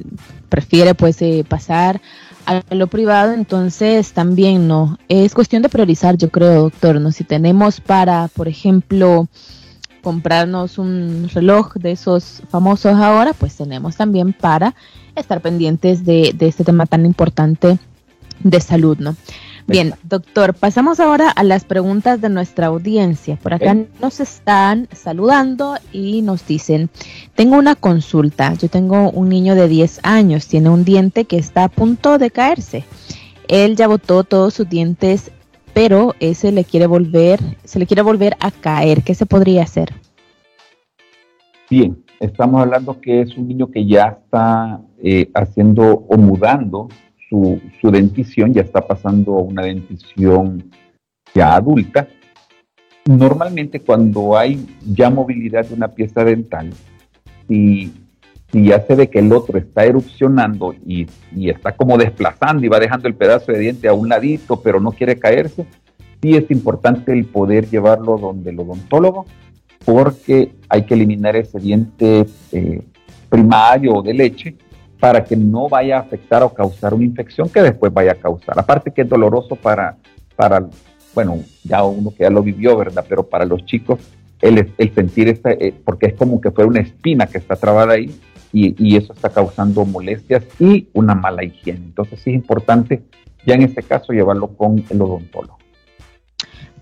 prefiere 0.49 0.95
pues 0.95 1.21
eh, 1.23 1.45
pasar 1.47 2.01
a 2.47 2.63
lo 2.71 2.87
privado, 2.87 3.33
entonces 3.33 4.13
también 4.13 4.69
no. 4.69 4.99
Es 5.09 5.35
cuestión 5.35 5.63
de 5.63 5.69
priorizar, 5.69 6.17
yo 6.17 6.31
creo, 6.31 6.63
doctor, 6.63 7.01
¿no? 7.01 7.11
Si 7.11 7.25
tenemos 7.25 7.81
para, 7.81 8.29
por 8.29 8.47
ejemplo, 8.47 9.27
comprarnos 10.01 10.79
un 10.79 11.29
reloj 11.35 11.75
de 11.75 11.91
esos 11.91 12.43
famosos 12.49 12.95
ahora, 12.95 13.33
pues 13.33 13.57
tenemos 13.57 13.97
también 13.97 14.33
para 14.33 14.77
estar 15.17 15.41
pendientes 15.41 16.05
de, 16.05 16.33
de 16.37 16.47
este 16.47 16.63
tema 16.63 16.87
tan 16.87 17.05
importante 17.05 17.79
de 18.45 18.61
salud, 18.61 18.97
¿no? 18.99 19.17
Bien, 19.69 19.95
doctor, 20.05 20.55
pasamos 20.55 21.01
ahora 21.01 21.29
a 21.29 21.43
las 21.43 21.65
preguntas 21.65 22.21
de 22.21 22.29
nuestra 22.29 22.69
audiencia. 22.69 23.37
Por 23.37 23.53
acá 23.53 23.77
nos 24.01 24.21
están 24.21 24.87
saludando 24.93 25.75
y 25.93 26.23
nos 26.23 26.47
dicen, 26.47 26.89
tengo 27.35 27.57
una 27.57 27.75
consulta, 27.75 28.55
yo 28.55 28.69
tengo 28.69 29.11
un 29.11 29.29
niño 29.29 29.57
de 29.57 29.67
10 29.67 30.01
años, 30.05 30.47
tiene 30.47 30.71
un 30.71 30.85
diente 30.85 31.25
que 31.25 31.37
está 31.37 31.65
a 31.65 31.69
punto 31.69 32.19
de 32.19 32.31
caerse. 32.31 32.85
Él 33.49 33.75
ya 33.75 33.89
botó 33.89 34.23
todos 34.23 34.55
sus 34.55 34.69
dientes, 34.69 35.33
pero 35.75 36.15
ese 36.21 36.53
le 36.53 36.63
quiere 36.63 36.87
volver, 36.87 37.41
se 37.65 37.81
le 37.81 37.87
quiere 37.87 38.03
volver 38.03 38.37
a 38.39 38.53
caer. 38.53 39.03
¿Qué 39.03 39.17
se 39.17 39.27
podría 39.27 39.65
hacer? 39.65 39.93
Bien, 41.69 42.05
estamos 42.21 42.63
hablando 42.63 43.01
que 43.01 43.23
es 43.23 43.37
un 43.37 43.49
niño 43.49 43.69
que 43.69 43.85
ya 43.85 44.19
está 44.23 44.81
eh, 45.03 45.29
haciendo 45.35 46.07
o 46.09 46.17
mudando 46.17 46.89
su, 47.29 47.61
dentición, 47.83 48.53
ya 48.53 48.63
está 48.63 48.81
pasando 48.81 49.35
a 49.37 49.43
una 49.43 49.63
dentición 49.63 50.71
ya 51.35 51.55
adulta. 51.55 52.09
Normalmente 53.05 53.81
cuando 53.81 54.37
hay 54.37 54.67
ya 54.85 55.11
movilidad 55.11 55.67
de 55.67 55.75
una 55.75 55.89
pieza 55.89 56.25
dental, 56.25 56.71
si, 57.49 57.93
si 58.51 58.65
ya 58.65 58.81
se 58.81 58.95
ve 58.95 59.09
que 59.09 59.21
el 59.21 59.33
otro 59.33 59.59
está 59.59 59.85
erupcionando 59.85 60.75
y, 60.87 61.07
y, 61.35 61.51
está 61.51 61.77
como 61.77 61.99
desplazando 61.99 62.65
y 62.65 62.69
va 62.69 62.81
dejando 62.81 63.07
el 63.07 63.15
pedazo 63.15 63.53
de 63.53 63.59
diente 63.59 63.89
a 63.89 63.93
un 63.93 64.09
ladito, 64.09 64.61
pero 64.61 64.81
no 64.81 64.93
quiere 64.93 65.19
caerse, 65.19 65.67
sí 66.21 66.37
es 66.37 66.51
importante 66.51 67.13
el 67.13 67.27
poder 67.27 67.69
llevarlo 67.69 68.19
donde 68.19 68.51
el 68.51 68.59
odontólogo, 68.59 69.27
porque 69.85 70.53
hay 70.69 70.83
que 70.85 70.95
eliminar 70.95 71.37
ese 71.37 71.61
diente 71.61 72.27
eh, 72.51 72.83
primario 73.29 73.95
o 73.95 74.03
de 74.03 74.15
leche 74.15 74.57
para 74.99 75.25
que 75.25 75.37
no 75.37 75.69
vaya 75.69 75.99
a 75.99 76.01
afectar 76.01 76.43
o 76.43 76.53
causar 76.53 76.95
una 76.95 77.05
infección 77.05 77.49
que 77.49 77.63
después 77.63 77.93
vaya 77.93 78.13
a 78.13 78.17
causar. 78.17 78.59
Aparte 78.59 78.91
que 78.91 79.03
es 79.03 79.09
doloroso 79.09 79.57
para, 79.57 79.97
para 80.35 80.67
bueno, 81.15 81.39
ya 81.65 81.83
uno 81.85 82.11
que 82.11 82.25
ya 82.25 82.31
lo 82.31 82.43
vivió, 82.43 82.77
¿verdad? 82.77 83.05
Pero 83.09 83.23
para 83.25 83.45
los 83.45 83.65
chicos, 83.65 84.01
el, 84.41 84.73
el 84.77 84.95
sentir 84.95 85.29
esta, 85.29 85.53
eh, 85.53 85.75
porque 85.85 86.07
es 86.07 86.15
como 86.15 86.41
que 86.41 86.51
fue 86.51 86.65
una 86.65 86.81
espina 86.81 87.27
que 87.27 87.39
está 87.39 87.57
trabada 87.57 87.95
ahí 87.95 88.15
y, 88.53 88.97
eso 88.97 89.13
está 89.13 89.29
causando 89.31 89.85
molestias 89.85 90.45
y 90.59 90.89
una 90.93 91.15
mala 91.15 91.45
higiene. 91.45 91.81
Entonces 91.81 92.21
sí 92.23 92.31
es 92.31 92.37
importante 92.37 93.03
ya 93.47 93.55
en 93.55 93.63
este 93.63 93.83
caso 93.83 94.13
llevarlo 94.13 94.49
con 94.49 94.85
el 94.89 95.03
odontólogo. 95.03 95.59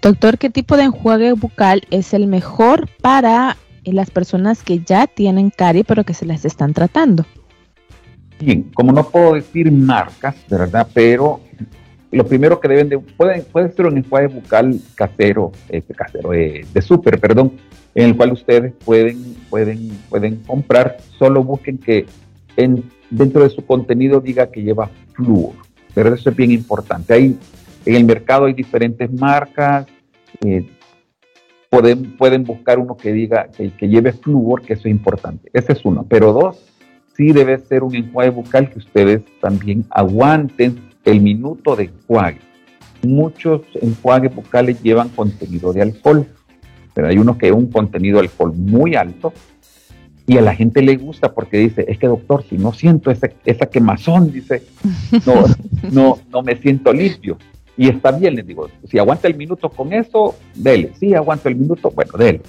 Doctor, 0.01 0.39
¿qué 0.39 0.51
tipo 0.51 0.77
de 0.77 0.85
enjuague 0.85 1.33
bucal 1.33 1.83
es 1.91 2.15
el 2.15 2.27
mejor 2.27 2.89
para 3.01 3.57
las 3.85 4.11
personas 4.11 4.63
que 4.63 4.81
ya 4.81 5.07
tienen 5.07 5.51
carie 5.51 5.85
pero 5.85 6.05
que 6.05 6.15
se 6.15 6.27
las 6.27 6.45
están 6.45 6.75
tratando? 6.75 7.25
Bien, 8.45 8.71
como 8.75 8.93
no 8.93 9.09
puedo 9.09 9.35
decir 9.35 9.73
marcas, 9.73 10.37
¿verdad? 10.51 10.87
Pero 10.93 11.41
lo 12.11 12.27
primero 12.27 12.61
que 12.61 12.69
deben 12.69 12.91
de, 12.91 12.99
puede, 12.99 13.41
puede 13.41 13.73
ser 13.73 13.87
un 13.87 13.97
enjuague 13.97 14.27
bucal 14.27 14.79
casero, 14.95 15.51
este 15.71 15.95
casero, 15.95 16.35
eh, 16.35 16.67
de 16.71 16.83
súper, 16.83 17.19
perdón, 17.19 17.53
en 17.95 18.05
el 18.05 18.17
cual 18.17 18.33
ustedes 18.33 18.75
pueden, 18.85 19.35
pueden, 19.49 19.89
pueden 20.11 20.37
comprar, 20.43 20.99
solo 21.19 21.43
busquen 21.43 21.79
que 21.79 22.05
en, 22.59 22.85
dentro 23.09 23.43
de 23.43 23.49
su 23.49 23.65
contenido 23.65 24.21
diga 24.21 24.51
que 24.51 24.63
lleva 24.63 24.91
flúor, 25.15 25.55
pero 25.95 26.15
eso 26.15 26.29
es 26.29 26.37
bien 26.37 26.51
importante. 26.51 27.15
Hay, 27.15 27.39
en 27.87 27.95
el 27.95 28.05
mercado 28.05 28.45
hay 28.45 28.53
diferentes 28.53 29.11
marcas, 29.11 29.87
eh, 30.45 30.69
pueden, 31.71 32.15
pueden 32.19 32.45
buscar 32.45 32.79
uno 32.79 32.95
que 32.95 33.11
diga 33.11 33.49
que, 33.57 33.71
que 33.71 33.89
lleve 33.89 34.13
flúor, 34.13 34.61
que 34.61 34.75
eso 34.75 34.83
es 34.87 34.93
importante. 34.93 35.49
Ese 35.55 35.73
es 35.73 35.83
uno, 35.83 36.05
pero 36.07 36.35
dos, 36.35 36.74
sí 37.17 37.33
debe 37.33 37.59
ser 37.59 37.83
un 37.83 37.95
enjuague 37.95 38.31
bucal 38.31 38.71
que 38.71 38.79
ustedes 38.79 39.23
también 39.41 39.85
aguanten 39.91 40.81
el 41.05 41.21
minuto 41.21 41.77
de 41.77 41.85
enjuague. 41.85 42.41
Muchos 43.03 43.63
enjuagues 43.81 44.35
bucales 44.35 44.83
llevan 44.83 45.11
contenido 45.11 45.73
de 45.73 45.83
alcohol, 45.83 46.27
pero 46.95 47.09
hay 47.09 47.19
uno 47.19 47.37
que 47.37 47.49
es 47.49 47.53
un 47.53 47.71
contenido 47.71 48.19
de 48.19 48.25
alcohol 48.25 48.53
muy 48.55 48.95
alto 48.95 49.33
y 50.27 50.39
a 50.39 50.43
la 50.43 50.55
gente 50.55 50.81
le 50.81 50.97
gusta 50.97 51.35
porque 51.35 51.59
dice, 51.59 51.85
es 51.87 51.99
que 51.99 52.07
doctor, 52.07 52.45
si 52.49 52.57
no 52.57 52.73
siento 52.73 53.11
esa, 53.11 53.29
esa 53.45 53.67
quemazón, 53.67 54.33
dice, 54.33 54.63
no, 55.27 55.45
no, 55.93 56.19
no 56.31 56.43
me 56.43 56.57
siento 56.57 56.93
limpio. 56.93 57.37
Y 57.77 57.89
está 57.89 58.13
bien, 58.13 58.37
les 58.37 58.47
digo, 58.47 58.71
si 58.89 58.99
aguanta 58.99 59.29
el 59.29 59.37
minuto 59.37 59.69
con 59.69 59.93
eso, 59.93 60.37
dele. 60.55 60.93
Sí, 60.99 61.13
aguanto 61.13 61.49
el 61.49 61.57
minuto, 61.57 61.91
bueno, 61.91 62.13
dele. 62.17 62.41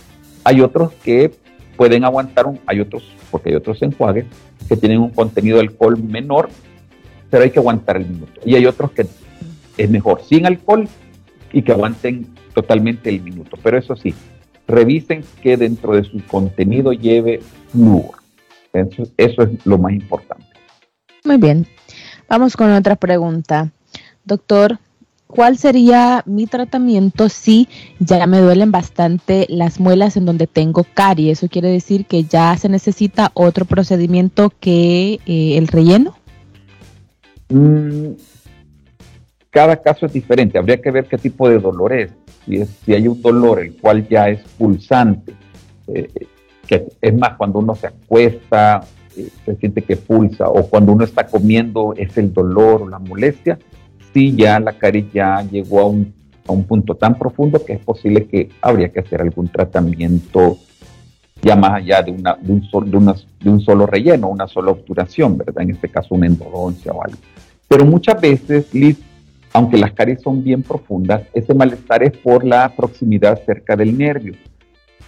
Hay 0.44 0.62
otros 0.62 0.94
que 1.04 1.32
pueden 1.76 2.06
aguantar, 2.06 2.46
un, 2.46 2.60
hay 2.66 2.80
otros, 2.80 3.04
porque 3.36 3.50
hay 3.50 3.56
otros 3.56 3.82
enjuagues 3.82 4.24
que 4.70 4.78
tienen 4.78 5.02
un 5.02 5.10
contenido 5.10 5.58
de 5.58 5.64
alcohol 5.64 6.02
menor, 6.02 6.48
pero 7.30 7.44
hay 7.44 7.52
que 7.52 7.60
aguantar 7.60 7.98
el 7.98 8.06
minuto. 8.06 8.40
Y 8.46 8.56
hay 8.56 8.66
otros 8.66 8.92
que 8.92 9.06
es 9.76 9.90
mejor 9.90 10.22
sin 10.24 10.46
alcohol 10.46 10.88
y 11.52 11.62
que 11.62 11.74
aguanten 11.74 12.34
totalmente 12.54 13.10
el 13.10 13.22
minuto. 13.22 13.58
Pero 13.62 13.78
eso 13.78 13.98
sí, 13.98 14.14
revisen 14.70 15.22
que 15.44 15.58
dentro 15.58 15.98
de 15.98 16.06
su 16.06 16.26
contenido 16.28 16.94
lleve 16.94 17.42
flúor. 17.74 18.20
Eso, 18.72 19.04
eso 19.18 19.42
es 19.44 19.66
lo 19.66 19.78
más 19.80 19.92
importante. 19.92 20.46
Muy 21.26 21.36
bien. 21.36 21.68
Vamos 22.30 22.56
con 22.56 22.72
otra 22.72 22.96
pregunta. 22.96 23.70
Doctor, 24.24 24.80
¿cuál 25.28 25.58
sería 25.58 26.24
mi 26.26 26.48
tratamiento 26.48 27.30
si 27.30 27.68
ya 28.00 28.26
me 28.28 28.40
duelen 28.40 28.72
bastante 28.72 29.46
las 29.50 29.80
muelas 29.80 30.18
en 30.18 30.26
donde 30.26 30.48
tengo 30.48 30.86
caries? 30.94 31.40
Eso 31.40 31.50
quiere 31.50 31.70
decir 31.70 32.06
que 32.06 32.24
ya 32.24 32.56
se 32.58 32.70
necesita 32.70 33.32
otro 33.34 33.66
procedimiento 33.66 34.52
que 34.60 35.20
eh, 35.26 35.58
el 35.58 35.68
relleno. 35.68 36.16
Mm, 37.50 38.14
cada 39.50 39.82
caso 39.82 40.06
es 40.06 40.14
diferente. 40.14 40.58
Habría 40.58 40.82
que 40.82 40.92
ver 40.92 41.06
qué 41.06 41.18
tipo 41.18 41.48
de 41.50 41.60
dolor 41.60 41.94
es. 41.94 42.12
Si, 42.46 42.94
hay 42.94 43.08
un 43.08 43.22
dolor 43.22 43.60
el 43.60 43.76
cual 43.78 44.08
ya 44.08 44.30
es 44.30 44.42
pulsante, 44.58 45.34
eh, 45.88 46.08
que 46.68 46.88
es 47.02 47.18
más 47.18 47.36
cuando 47.38 47.60
uno 47.60 47.74
se 47.74 47.88
acuesta, 47.88 48.82
eh, 49.18 49.30
se 49.46 49.56
siente 49.56 49.82
que 49.82 49.98
pulsa, 49.98 50.50
o 50.50 50.68
cuando 50.68 50.92
uno 50.92 51.04
está 51.04 51.26
comiendo 51.26 51.94
es 51.98 52.18
el 52.18 52.34
dolor 52.34 52.84
o 52.84 52.90
la 52.90 53.00
molestia 53.00 53.58
si 54.16 54.34
ya 54.34 54.62
la 54.62 54.72
caries 54.72 55.12
ya 55.12 55.42
llegó 55.42 55.82
a 55.82 55.88
un, 55.88 56.14
a 56.48 56.54
un 56.54 56.64
punto 56.64 56.96
tan 56.96 57.20
profundo 57.20 57.66
que 57.66 57.74
es 57.74 57.80
posible 57.80 58.28
que 58.28 58.48
habría 58.62 58.88
que 58.88 59.02
hacer 59.02 59.22
algún 59.22 59.50
tratamiento 59.50 60.58
ya 61.42 61.58
más 61.58 61.74
allá 61.74 62.02
de, 62.02 62.12
una, 62.12 62.38
de, 62.40 62.54
un, 62.54 62.64
sol, 62.64 62.90
de, 62.90 62.98
de 63.42 63.50
un 63.50 63.60
solo 63.60 63.86
relleno, 63.86 64.30
una 64.30 64.48
sola 64.48 64.72
obturación, 64.72 65.38
¿verdad? 65.38 65.64
En 65.64 65.72
este 65.72 65.90
caso 65.90 66.16
una 66.16 66.28
endodoncia 66.28 66.94
o 66.94 67.04
algo. 67.04 67.18
Pero 67.68 67.84
muchas 67.84 68.22
veces, 68.22 68.74
Liz, 68.74 68.98
aunque 69.52 69.78
las 69.78 69.92
caries 69.92 70.22
son 70.22 70.42
bien 70.42 70.64
profundas, 70.64 71.24
ese 71.34 71.54
malestar 71.54 72.02
es 72.02 72.16
por 72.18 72.46
la 72.46 72.74
proximidad 72.74 73.44
cerca 73.46 73.76
del 73.76 73.98
nervio. 73.98 74.36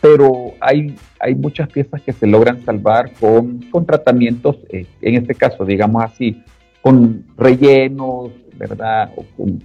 Pero 0.01 0.51
hay, 0.59 0.93
hay 1.21 1.33
muchas 1.33 1.69
piezas 1.69 2.01
que 2.01 2.11
se 2.11 2.27
logran 2.27 2.61
salvar 2.65 3.13
con, 3.13 3.61
con 3.71 3.85
tratamientos, 3.85 4.57
eh, 4.69 4.85
en 5.01 5.15
este 5.15 5.33
caso, 5.33 5.63
digamos 5.63 6.03
así, 6.03 6.43
con 6.87 7.25
rellenos, 7.35 8.31
¿verdad? 8.55 9.11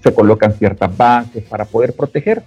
se 0.03 0.13
colocan 0.13 0.55
ciertas 0.55 0.97
bases 0.97 1.45
para 1.45 1.65
poder 1.65 1.95
proteger 1.95 2.43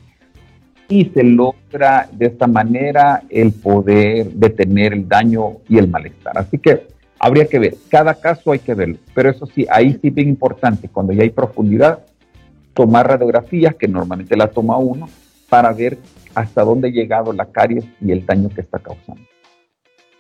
y 0.89 1.05
se 1.05 1.23
logra 1.23 2.09
de 2.11 2.25
esta 2.25 2.45
manera 2.45 3.23
el 3.29 3.53
poder 3.53 4.33
detener 4.33 4.91
el 4.91 5.07
daño 5.07 5.59
y 5.69 5.77
el 5.77 5.88
malestar. 5.88 6.38
Así 6.38 6.57
que 6.57 6.88
habría 7.17 7.45
que 7.45 7.57
ver, 7.57 7.75
cada 7.88 8.15
caso 8.15 8.51
hay 8.51 8.59
que 8.59 8.73
verlo, 8.73 8.97
pero 9.13 9.29
eso 9.29 9.45
sí, 9.45 9.65
ahí 9.71 9.97
sí 10.01 10.09
bien 10.09 10.27
importante, 10.27 10.89
cuando 10.89 11.13
ya 11.13 11.23
hay 11.23 11.29
profundidad, 11.29 11.99
tomar 12.73 13.07
radiografías, 13.07 13.75
que 13.75 13.88
normalmente 13.88 14.35
la 14.35 14.47
toma 14.47 14.77
uno, 14.77 15.07
para 15.47 15.71
ver 15.71 15.97
hasta 16.33 16.65
dónde 16.65 16.89
ha 16.89 16.91
llegado 16.91 17.31
la 17.31 17.45
caries 17.45 17.85
y 18.01 18.11
el 18.11 18.25
daño 18.25 18.49
que 18.49 18.59
está 18.59 18.79
causando. 18.79 19.23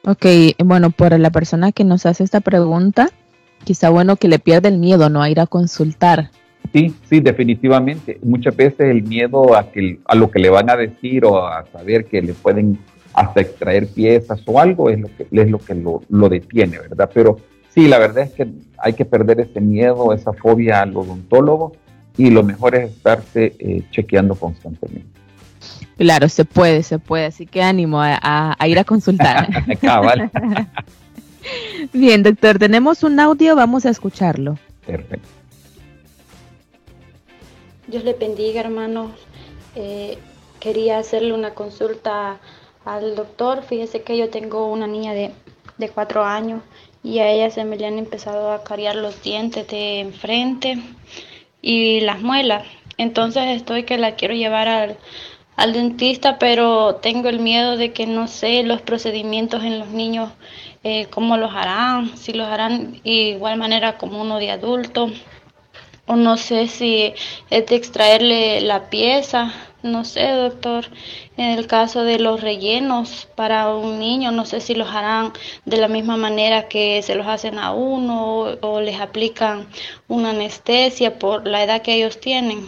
Ok, 0.05 0.25
bueno, 0.63 0.91
por 0.91 1.19
la 1.19 1.29
persona 1.29 1.73
que 1.73 1.83
nos 1.83 2.05
hace 2.05 2.23
esta 2.23 2.39
pregunta, 2.39 3.09
quizá 3.63 3.89
bueno 3.89 4.15
que 4.15 4.27
le 4.27 4.39
pierda 4.39 4.69
el 4.69 4.77
miedo, 4.77 5.09
¿no? 5.09 5.21
A 5.21 5.29
ir 5.29 5.39
a 5.39 5.47
consultar. 5.47 6.31
Sí, 6.73 6.93
sí, 7.09 7.19
definitivamente. 7.19 8.19
Muchas 8.23 8.55
veces 8.55 8.81
el 8.81 9.03
miedo 9.03 9.55
a, 9.55 9.71
que, 9.71 9.99
a 10.05 10.15
lo 10.15 10.29
que 10.29 10.39
le 10.39 10.49
van 10.49 10.69
a 10.69 10.75
decir 10.75 11.25
o 11.25 11.45
a 11.45 11.65
saber 11.71 12.05
que 12.05 12.21
le 12.21 12.33
pueden 12.33 12.79
hasta 13.13 13.41
extraer 13.41 13.87
piezas 13.87 14.41
o 14.45 14.59
algo 14.59 14.89
es 14.89 14.99
lo 14.99 15.07
que, 15.07 15.23
es 15.31 15.49
lo, 15.49 15.57
que 15.57 15.73
lo, 15.73 16.29
detiene, 16.29 16.79
¿verdad? 16.79 17.09
Pero 17.13 17.37
sí, 17.73 17.87
la 17.87 17.97
verdad 17.97 18.25
es 18.25 18.31
que 18.31 18.47
hay 18.77 18.93
que 18.93 19.05
perder 19.05 19.39
ese 19.39 19.61
miedo, 19.61 20.13
esa 20.13 20.33
fobia 20.33 20.81
al 20.81 20.95
odontólogo 20.95 21.71
y 22.17 22.29
lo 22.29 22.43
mejor 22.43 22.75
es 22.75 22.91
estarse 22.91 23.55
eh, 23.57 23.83
chequeando 23.91 24.35
constantemente. 24.35 25.07
Claro, 25.97 26.27
se 26.27 26.43
puede, 26.43 26.83
se 26.83 26.99
puede, 26.99 27.27
así 27.27 27.45
que 27.45 27.61
ánimo 27.61 28.01
a, 28.01 28.57
ir 28.67 28.79
a 28.79 28.83
consultar. 28.83 29.47
Bien, 31.93 32.23
doctor, 32.23 32.57
tenemos 32.59 33.03
un 33.03 33.19
audio, 33.19 33.55
vamos 33.55 33.85
a 33.85 33.89
escucharlo. 33.89 34.57
Perfecto. 34.85 35.27
Dios 37.87 38.03
le 38.03 38.13
bendiga, 38.13 38.61
hermanos. 38.61 39.11
Eh, 39.75 40.17
quería 40.59 40.97
hacerle 40.97 41.33
una 41.33 41.53
consulta 41.53 42.39
al 42.83 43.15
doctor. 43.15 43.63
Fíjese 43.63 44.01
que 44.01 44.17
yo 44.17 44.29
tengo 44.29 44.71
una 44.71 44.87
niña 44.87 45.13
de, 45.13 45.31
de 45.77 45.89
cuatro 45.89 46.23
años 46.23 46.61
y 47.03 47.19
a 47.19 47.29
ella 47.29 47.51
se 47.51 47.63
me 47.63 47.77
le 47.77 47.85
han 47.85 47.99
empezado 47.99 48.51
a 48.51 48.63
cariar 48.63 48.95
los 48.95 49.21
dientes 49.21 49.67
de 49.67 49.99
enfrente 49.99 50.79
y 51.61 51.99
las 52.01 52.21
muelas. 52.21 52.65
Entonces 52.97 53.43
estoy 53.55 53.83
que 53.83 53.97
la 53.97 54.15
quiero 54.15 54.33
llevar 54.33 54.67
al, 54.67 54.97
al 55.55 55.73
dentista, 55.73 56.39
pero 56.39 56.95
tengo 56.95 57.29
el 57.29 57.39
miedo 57.39 57.77
de 57.77 57.93
que 57.93 58.07
no 58.07 58.27
sé 58.27 58.63
los 58.63 58.81
procedimientos 58.81 59.63
en 59.63 59.79
los 59.79 59.89
niños, 59.89 60.31
eh, 60.85 61.07
cómo 61.09 61.35
los 61.35 61.51
harán, 61.55 62.15
si 62.15 62.31
los 62.31 62.47
harán 62.47 63.01
igual 63.03 63.57
manera 63.57 63.97
como 63.97 64.21
uno 64.21 64.37
de 64.37 64.51
adulto, 64.51 65.09
o 66.05 66.15
no 66.15 66.37
sé 66.37 66.67
si 66.67 67.11
es 67.49 67.65
de 67.65 67.75
extraerle 67.75 68.61
la 68.61 68.87
pieza, 68.91 69.51
no 69.81 70.05
sé, 70.05 70.29
doctor, 70.29 70.85
en 71.37 71.57
el 71.57 71.65
caso 71.65 72.03
de 72.03 72.19
los 72.19 72.39
rellenos 72.41 73.27
para 73.33 73.75
un 73.75 73.97
niño, 73.97 74.31
no 74.31 74.45
sé 74.45 74.61
si 74.61 74.75
los 74.75 74.87
harán 74.89 75.33
de 75.65 75.77
la 75.77 75.87
misma 75.87 76.17
manera 76.17 76.67
que 76.67 77.01
se 77.01 77.15
los 77.15 77.25
hacen 77.25 77.57
a 77.57 77.73
uno 77.73 78.41
o 78.61 78.79
les 78.79 78.99
aplican 78.99 79.65
una 80.07 80.29
anestesia 80.29 81.17
por 81.17 81.47
la 81.47 81.63
edad 81.63 81.81
que 81.81 81.95
ellos 81.95 82.19
tienen. 82.19 82.59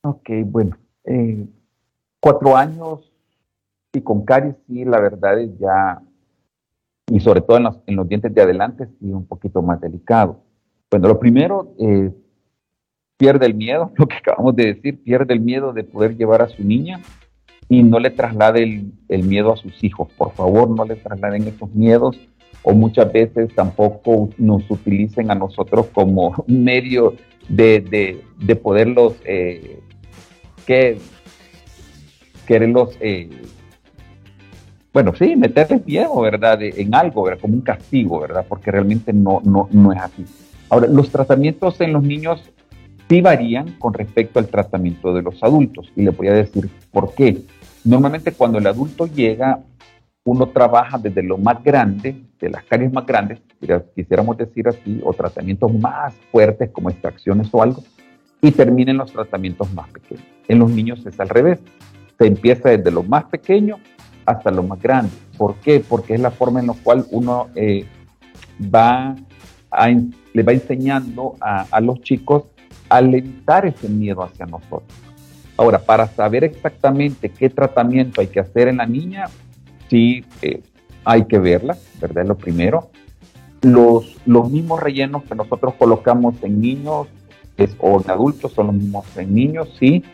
Ok, 0.00 0.30
bueno. 0.46 0.78
Eh, 1.04 1.44
cuatro 2.18 2.56
años 2.56 3.07
y 3.92 4.00
con 4.00 4.24
caries, 4.24 4.56
sí, 4.66 4.84
la 4.84 5.00
verdad 5.00 5.40
es 5.40 5.50
ya, 5.58 6.02
y 7.10 7.20
sobre 7.20 7.40
todo 7.40 7.56
en 7.56 7.64
los, 7.64 7.78
en 7.86 7.96
los 7.96 8.08
dientes 8.08 8.34
de 8.34 8.42
adelante, 8.42 8.86
sí, 8.98 9.12
un 9.12 9.26
poquito 9.26 9.62
más 9.62 9.80
delicado. 9.80 10.42
Bueno, 10.90 11.08
lo 11.08 11.18
primero, 11.18 11.74
eh, 11.78 12.12
pierde 13.16 13.46
el 13.46 13.54
miedo, 13.54 13.92
lo 13.96 14.06
que 14.06 14.16
acabamos 14.16 14.54
de 14.56 14.74
decir, 14.74 15.02
pierde 15.02 15.34
el 15.34 15.40
miedo 15.40 15.72
de 15.72 15.84
poder 15.84 16.16
llevar 16.16 16.42
a 16.42 16.48
su 16.48 16.62
niña 16.64 17.00
y 17.68 17.82
no 17.82 17.98
le 17.98 18.10
traslade 18.10 18.62
el, 18.62 18.92
el 19.08 19.24
miedo 19.24 19.52
a 19.52 19.56
sus 19.56 19.82
hijos. 19.84 20.08
Por 20.16 20.32
favor, 20.32 20.70
no 20.70 20.84
le 20.84 20.96
trasladen 20.96 21.46
esos 21.48 21.74
miedos 21.74 22.18
o 22.62 22.72
muchas 22.72 23.12
veces 23.12 23.54
tampoco 23.54 24.30
nos 24.38 24.70
utilicen 24.70 25.30
a 25.30 25.34
nosotros 25.34 25.86
como 25.92 26.34
medio 26.46 27.14
de, 27.48 27.80
de, 27.80 28.22
de 28.38 28.56
poderlos 28.56 29.14
eh, 29.24 29.80
que 30.66 30.98
quererlos, 32.46 32.96
eh, 33.00 33.28
bueno, 34.92 35.14
sí, 35.14 35.36
meterles 35.36 35.86
miedo, 35.86 36.20
¿verdad? 36.20 36.62
en 36.62 36.94
algo, 36.94 37.24
¿verdad? 37.24 37.40
Como 37.40 37.54
un 37.54 37.60
castigo, 37.60 38.20
¿verdad? 38.20 38.44
Porque 38.48 38.70
realmente 38.70 39.12
no, 39.12 39.40
no, 39.44 39.68
no 39.70 39.92
es 39.92 40.00
así. 40.00 40.24
Ahora, 40.70 40.86
los 40.86 41.10
tratamientos 41.10 41.80
en 41.80 41.92
los 41.92 42.02
niños 42.02 42.42
sí 43.08 43.20
varían 43.20 43.72
con 43.78 43.94
respecto 43.94 44.38
al 44.38 44.48
tratamiento 44.48 45.12
de 45.14 45.22
los 45.22 45.42
adultos. 45.42 45.90
Y 45.96 46.02
le 46.02 46.10
voy 46.10 46.28
a 46.28 46.32
decir 46.32 46.68
por 46.90 47.14
qué. 47.14 47.42
Normalmente 47.84 48.32
cuando 48.32 48.58
el 48.58 48.66
adulto 48.66 49.06
llega, 49.06 49.60
uno 50.24 50.46
trabaja 50.48 50.98
desde 50.98 51.22
lo 51.22 51.38
más 51.38 51.62
grande, 51.62 52.16
de 52.38 52.50
las 52.50 52.64
caries 52.64 52.92
más 52.92 53.06
grandes, 53.06 53.40
quisiéramos 53.94 54.36
decir 54.36 54.68
así, 54.68 55.00
o 55.04 55.12
tratamientos 55.12 55.72
más 55.72 56.14
fuertes 56.30 56.70
como 56.70 56.90
extracciones 56.90 57.48
o 57.52 57.62
algo, 57.62 57.82
y 58.40 58.52
terminen 58.52 58.98
los 58.98 59.12
tratamientos 59.12 59.72
más 59.72 59.88
pequeños. 59.88 60.24
En 60.46 60.58
los 60.58 60.70
niños 60.70 61.04
es 61.06 61.18
al 61.18 61.28
revés. 61.28 61.60
Se 62.18 62.26
empieza 62.26 62.70
desde 62.70 62.90
lo 62.90 63.02
más 63.02 63.24
pequeño 63.24 63.78
hasta 64.28 64.50
lo 64.50 64.62
más 64.62 64.80
grande. 64.82 65.10
¿Por 65.38 65.54
qué? 65.56 65.80
Porque 65.80 66.14
es 66.14 66.20
la 66.20 66.30
forma 66.30 66.60
en 66.60 66.66
la 66.66 66.74
cual 66.74 67.06
uno 67.10 67.48
eh, 67.54 67.86
va 68.62 69.16
le 70.32 70.42
va 70.42 70.52
enseñando 70.52 71.36
a, 71.40 71.80
los 71.80 72.00
chicos 72.02 72.44
a 72.88 73.00
levantar 73.00 73.66
ese 73.66 73.88
miedo 73.88 74.22
hacia 74.22 74.46
nosotros. 74.46 74.92
Ahora, 75.56 75.78
para 75.78 76.06
saber 76.06 76.44
exactamente 76.44 77.30
qué 77.30 77.50
tratamiento 77.50 78.20
hay 78.20 78.28
que 78.28 78.40
hacer 78.40 78.68
en 78.68 78.78
la 78.78 78.86
niña, 78.86 79.26
sí 79.90 80.24
eh, 80.42 80.62
hay 81.04 81.24
que 81.24 81.38
verla, 81.38 81.76
¿verdad? 82.00 82.26
Lo 82.26 82.36
primero. 82.36 82.90
Los, 83.62 84.16
los 84.24 84.50
mismos 84.50 84.80
rellenos 84.80 85.24
que 85.24 85.34
nosotros 85.34 85.74
colocamos 85.78 86.34
en 86.42 86.60
niños 86.60 87.08
o 87.78 88.00
en 88.00 88.10
adultos 88.10 88.52
son 88.52 88.68
los 88.68 88.76
mismos 88.76 89.04
en 89.16 89.34
niños, 89.34 89.74
sí. 89.78 90.04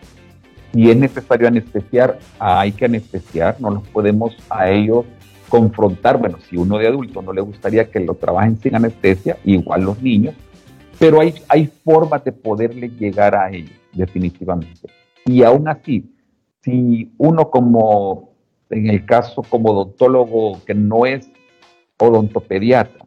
Si 0.75 0.91
es 0.91 0.97
necesario 0.97 1.47
anestesiar, 1.47 2.19
hay 2.41 2.73
que 2.73 2.87
anestesiar, 2.87 3.61
no 3.61 3.71
los 3.71 3.87
podemos 3.91 4.37
a 4.51 4.69
ellos 4.69 5.05
confrontar. 5.49 6.19
Bueno, 6.19 6.39
si 6.51 6.57
uno 6.57 6.79
de 6.79 6.89
adulto 6.89 7.23
no 7.23 7.33
le 7.33 7.43
gustaría 7.43 7.89
que 7.89 8.01
lo 8.01 8.15
trabajen 8.15 8.59
sin 8.59 8.75
anestesia, 8.75 9.39
igual 9.45 9.83
los 9.85 10.03
niños, 10.03 10.35
pero 10.99 11.21
hay, 11.21 11.33
hay 11.49 11.67
formas 11.85 12.25
de 12.25 12.33
poderle 12.33 12.89
llegar 12.89 13.37
a 13.37 13.53
ellos, 13.53 13.71
definitivamente. 13.93 14.89
Y 15.27 15.45
aún 15.45 15.69
así, 15.69 16.13
si 16.61 17.13
uno 17.19 17.51
como, 17.51 18.33
en 18.69 18.91
el 18.91 19.07
caso 19.07 19.45
como 19.49 19.71
odontólogo 19.71 20.61
que 20.65 20.75
no 20.75 21.07
es 21.07 21.31
odontopediatra, 22.01 23.07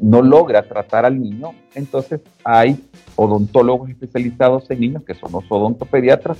no 0.00 0.22
logra 0.22 0.66
tratar 0.66 1.04
al 1.04 1.20
niño, 1.20 1.52
entonces 1.76 2.20
hay 2.42 2.84
odontólogos 3.14 3.90
especializados 3.90 4.68
en 4.72 4.80
niños, 4.80 5.04
que 5.04 5.14
son 5.14 5.30
los 5.30 5.44
odontopediatras, 5.48 6.38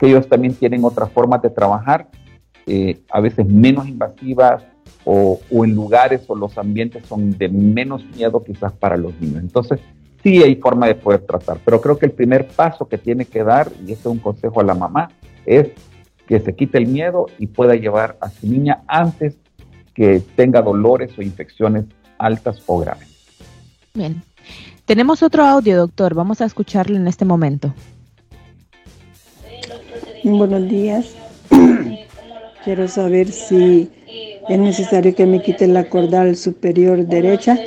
que 0.00 0.06
ellos 0.06 0.26
también 0.28 0.54
tienen 0.54 0.82
otras 0.82 1.12
formas 1.12 1.42
de 1.42 1.50
trabajar, 1.50 2.08
eh, 2.66 3.02
a 3.10 3.20
veces 3.20 3.46
menos 3.46 3.86
invasivas 3.86 4.64
o, 5.04 5.38
en 5.50 5.74
lugares 5.74 6.22
o 6.28 6.34
los 6.34 6.56
ambientes 6.56 7.06
son 7.06 7.36
de 7.36 7.48
menos 7.50 8.04
miedo 8.16 8.42
quizás 8.42 8.72
para 8.72 8.96
los 8.96 9.18
niños. 9.20 9.42
Entonces, 9.42 9.78
sí 10.22 10.42
hay 10.42 10.56
forma 10.56 10.86
de 10.86 10.94
poder 10.94 11.20
tratar, 11.20 11.58
pero 11.64 11.82
creo 11.82 11.98
que 11.98 12.06
el 12.06 12.12
primer 12.12 12.48
paso 12.48 12.88
que 12.88 12.96
tiene 12.96 13.26
que 13.26 13.44
dar, 13.44 13.70
y 13.86 13.92
este 13.92 14.08
es 14.08 14.14
un 14.14 14.18
consejo 14.18 14.60
a 14.60 14.64
la 14.64 14.74
mamá, 14.74 15.10
es 15.44 15.68
que 16.26 16.40
se 16.40 16.54
quite 16.54 16.78
el 16.78 16.86
miedo 16.86 17.26
y 17.38 17.46
pueda 17.46 17.74
llevar 17.74 18.16
a 18.20 18.30
su 18.30 18.46
niña 18.46 18.82
antes 18.86 19.36
que 19.94 20.22
tenga 20.34 20.62
dolores 20.62 21.10
o 21.18 21.22
infecciones 21.22 21.84
altas 22.18 22.62
o 22.66 22.78
graves. 22.78 23.08
Bien. 23.92 24.22
Tenemos 24.86 25.22
otro 25.22 25.44
audio, 25.44 25.76
doctor. 25.76 26.14
Vamos 26.14 26.40
a 26.40 26.46
escucharlo 26.46 26.96
en 26.96 27.06
este 27.06 27.24
momento. 27.24 27.74
Buenos 30.22 30.68
días. 30.68 31.14
Quiero 32.64 32.88
saber 32.88 33.28
si 33.28 33.90
es 34.48 34.58
necesario 34.58 35.14
que 35.14 35.24
me 35.24 35.40
quite 35.40 35.66
la 35.66 35.88
cordal 35.88 36.36
superior 36.36 37.06
derecha. 37.06 37.58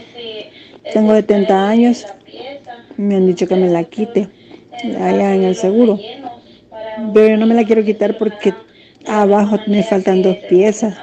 Tengo 0.94 1.14
70 1.14 1.68
años. 1.68 2.06
Me 2.98 3.16
han 3.16 3.26
dicho 3.26 3.48
que 3.48 3.56
me 3.56 3.70
la 3.70 3.84
quite 3.84 4.30
allá 5.00 5.34
en 5.34 5.44
el 5.44 5.56
seguro. 5.56 5.98
Pero 7.14 7.38
no 7.38 7.48
me 7.48 7.56
la 7.56 7.64
quiero 7.64 7.84
quitar 7.84 8.18
porque 8.18 8.54
abajo 9.08 9.58
me 9.68 9.82
faltan 9.84 10.22
dos 10.22 10.38
piezas. 10.50 10.96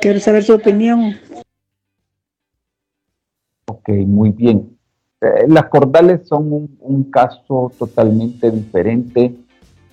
Quiero 0.00 0.18
saber 0.18 0.42
su 0.42 0.54
opinión. 0.54 1.16
Ok, 3.66 3.90
muy 3.90 4.30
bien. 4.30 4.76
Eh, 5.20 5.46
las 5.46 5.66
cordales 5.66 6.26
son 6.26 6.68
un, 6.80 7.04
caso 7.04 7.70
totalmente 7.78 8.50
diferente, 8.50 9.32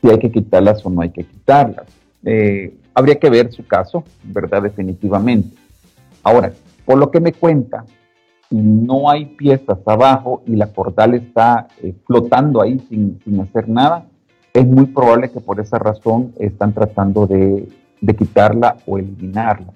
si 0.01 0.09
hay 0.09 0.19
que 0.19 0.31
quitarlas 0.31 0.85
o 0.85 0.89
no 0.89 1.01
hay 1.01 1.09
que 1.09 1.23
quitarlas. 1.23 1.85
Eh, 2.23 2.73
habría 2.93 3.15
que 3.15 3.29
ver 3.29 3.51
su 3.51 3.65
caso, 3.65 4.03
¿verdad? 4.23 4.63
Definitivamente. 4.63 5.55
Ahora, 6.23 6.51
por 6.85 6.97
lo 6.97 7.11
que 7.11 7.19
me 7.19 7.33
cuenta, 7.33 7.85
si 8.49 8.55
no 8.55 9.09
hay 9.09 9.25
piezas 9.25 9.79
abajo 9.85 10.43
y 10.45 10.55
la 10.55 10.67
cordal 10.67 11.13
está 11.13 11.67
eh, 11.81 11.93
flotando 12.05 12.61
ahí 12.61 12.79
sin, 12.89 13.39
hacer 13.41 13.69
nada, 13.69 14.05
es 14.53 14.65
muy 14.65 14.85
probable 14.85 15.31
que 15.31 15.39
por 15.39 15.59
esa 15.59 15.77
razón 15.77 16.33
están 16.39 16.73
tratando 16.73 17.27
de 17.27 17.67
quitarla 18.17 18.77
o 18.85 18.97
eliminarla. 18.97 19.73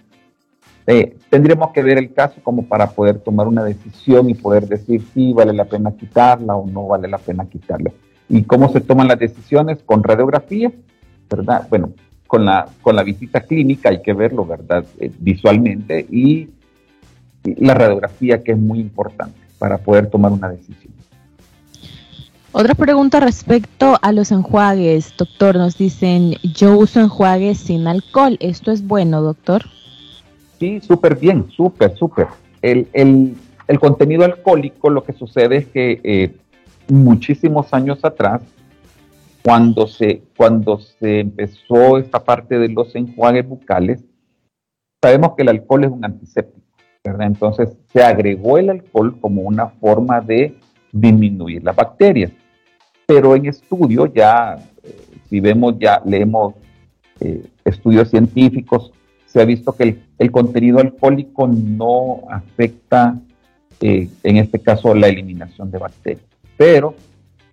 Eh, 0.85 1.17
tendríamos 1.29 1.71
que 1.71 1.81
ver 1.81 1.97
el 1.97 2.13
caso 2.13 2.41
como 2.43 2.65
para 2.65 2.87
poder 2.87 3.19
tomar 3.19 3.47
una 3.47 3.63
decisión 3.63 4.29
y 4.29 4.33
poder 4.33 4.67
decir 4.67 5.01
si 5.13 5.31
vale 5.31 5.53
la 5.53 5.65
pena 5.65 5.95
quitarla 5.95 6.55
o 6.55 6.67
no 6.67 6.87
vale 6.87 7.07
la 7.07 7.17
pena 7.17 7.45
quitarla. 7.45 7.91
¿Y 8.29 8.43
cómo 8.43 8.71
se 8.71 8.81
toman 8.81 9.07
las 9.07 9.19
decisiones? 9.19 9.79
Con 9.85 10.03
radiografía, 10.03 10.71
¿verdad? 11.29 11.67
Bueno, 11.69 11.93
con 12.27 12.45
la, 12.45 12.67
con 12.81 12.95
la 12.95 13.03
visita 13.03 13.41
clínica 13.41 13.89
hay 13.89 14.01
que 14.01 14.13
verlo, 14.13 14.45
¿verdad? 14.45 14.85
Eh, 14.99 15.11
visualmente 15.19 16.05
y, 16.09 16.49
y 17.43 17.65
la 17.65 17.73
radiografía 17.73 18.43
que 18.43 18.53
es 18.53 18.57
muy 18.57 18.79
importante 18.79 19.37
para 19.59 19.77
poder 19.77 20.09
tomar 20.09 20.31
una 20.31 20.49
decisión. 20.49 20.93
Otra 22.55 22.75
pregunta 22.75 23.19
respecto 23.19 23.97
a 23.99 24.11
los 24.11 24.31
enjuagues, 24.31 25.15
doctor. 25.17 25.55
Nos 25.55 25.75
dicen, 25.75 26.35
yo 26.43 26.77
uso 26.77 26.99
enjuagues 26.99 27.57
sin 27.57 27.87
alcohol. 27.87 28.37
¿Esto 28.39 28.71
es 28.71 28.85
bueno, 28.85 29.23
doctor? 29.23 29.63
Sí, 30.59 30.79
súper 30.79 31.15
bien, 31.15 31.47
súper, 31.49 31.95
súper. 31.97 32.27
El, 32.61 32.87
contenido 33.79 34.23
alcohólico, 34.23 34.91
lo 34.91 35.03
que 35.03 35.13
sucede 35.13 35.57
es 35.57 35.67
que 35.67 35.99
eh, 36.03 36.35
muchísimos 36.87 37.73
años 37.73 38.03
atrás, 38.03 38.41
cuando 39.43 39.87
se, 39.87 40.23
cuando 40.37 40.79
se 40.79 41.19
empezó 41.19 41.97
esta 41.97 42.23
parte 42.23 42.57
de 42.57 42.69
los 42.69 42.95
enjuagues 42.95 43.47
bucales, 43.47 44.03
sabemos 45.01 45.33
que 45.35 45.43
el 45.43 45.49
alcohol 45.49 45.83
es 45.83 45.91
un 45.91 46.05
antiséptico, 46.05 46.65
¿verdad? 47.03 47.27
Entonces 47.27 47.77
se 47.91 48.01
agregó 48.01 48.57
el 48.57 48.69
alcohol 48.69 49.19
como 49.19 49.41
una 49.41 49.67
forma 49.67 50.21
de 50.21 50.55
disminuir 50.93 51.63
las 51.63 51.75
bacterias. 51.75 52.31
Pero 53.05 53.35
en 53.35 53.47
estudio 53.47 54.05
ya, 54.05 54.57
eh, 54.81 54.95
si 55.29 55.41
vemos, 55.41 55.75
ya 55.77 56.01
leemos 56.05 56.53
eh, 57.19 57.45
estudios 57.65 58.09
científicos, 58.09 58.93
se 59.25 59.41
ha 59.41 59.45
visto 59.45 59.75
que 59.75 59.97
el, 60.19 60.31
contenido 60.31 60.79
alcohólico 60.79 61.47
no 61.47 62.21
afecta, 62.29 63.19
eh, 63.81 64.07
en 64.21 64.37
este 64.37 64.59
caso, 64.59 64.93
la 64.93 65.07
eliminación 65.07 65.69
de 65.71 65.79
bacterias. 65.79 66.32
Pero 66.57 66.95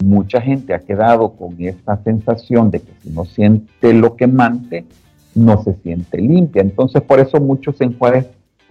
mucha 0.04 0.40
gente 0.40 0.74
ha 0.74 0.80
quedado 0.80 1.32
con 1.32 1.56
esta 1.58 2.02
sensación 2.02 2.70
de 2.70 2.80
que 2.80 2.92
si 3.02 3.10
no 3.10 3.24
siente 3.24 3.92
lo 3.92 4.16
quemante, 4.16 4.84
no 5.34 5.62
se 5.62 5.74
siente 5.74 6.18
limpia. 6.18 6.62
Entonces, 6.62 7.02
por 7.02 7.20
eso 7.20 7.40
muchos 7.40 7.80
enjuagues 7.80 8.26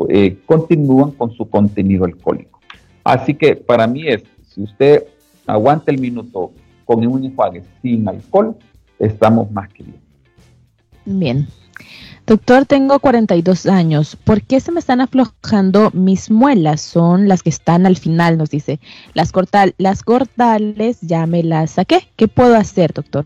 eh, 0.10 0.38
continúan 0.46 1.12
con 1.12 1.32
su 1.32 1.50
contenido 1.50 2.06
alcohólico. 2.06 2.60
Así 3.04 3.34
que 3.34 3.56
para 3.56 3.88
mí 3.88 4.08
es, 4.08 4.24
si 4.48 4.64
usted 4.64 5.06
aguanta 5.46 5.92
el 5.92 6.00
minuto 6.00 6.52
con 6.86 7.06
un 7.06 7.24
enjuague 7.24 7.64
sin 7.82 8.08
alcohol, 8.08 8.56
estamos 8.98 9.52
más 9.52 9.70
que 9.70 9.84
bien. 9.84 10.00
Bien. 11.06 11.48
Doctor, 12.30 12.68
tengo 12.68 13.00
42 13.00 13.66
años. 13.66 14.16
¿Por 14.16 14.44
qué 14.44 14.60
se 14.60 14.72
me 14.72 14.80
están 14.80 15.02
aflojando 15.02 15.90
mis 15.96 16.30
muelas? 16.30 16.80
Son 16.80 17.28
las 17.28 17.42
que 17.42 17.50
están 17.50 17.88
al 17.88 17.98
final, 17.98 18.38
nos 18.38 18.52
dice. 18.52 18.80
Las, 19.16 19.32
las 19.80 20.04
cortales 20.04 21.02
ya 21.02 21.26
me 21.26 21.42
las 21.42 21.72
saqué. 21.72 22.02
¿Qué 22.16 22.28
puedo 22.28 22.56
hacer, 22.56 22.94
doctor? 22.94 23.26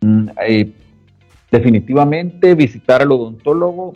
Mm, 0.00 0.28
eh, 0.46 0.70
definitivamente 1.50 2.54
visitar 2.54 3.02
al 3.02 3.10
odontólogo. 3.10 3.94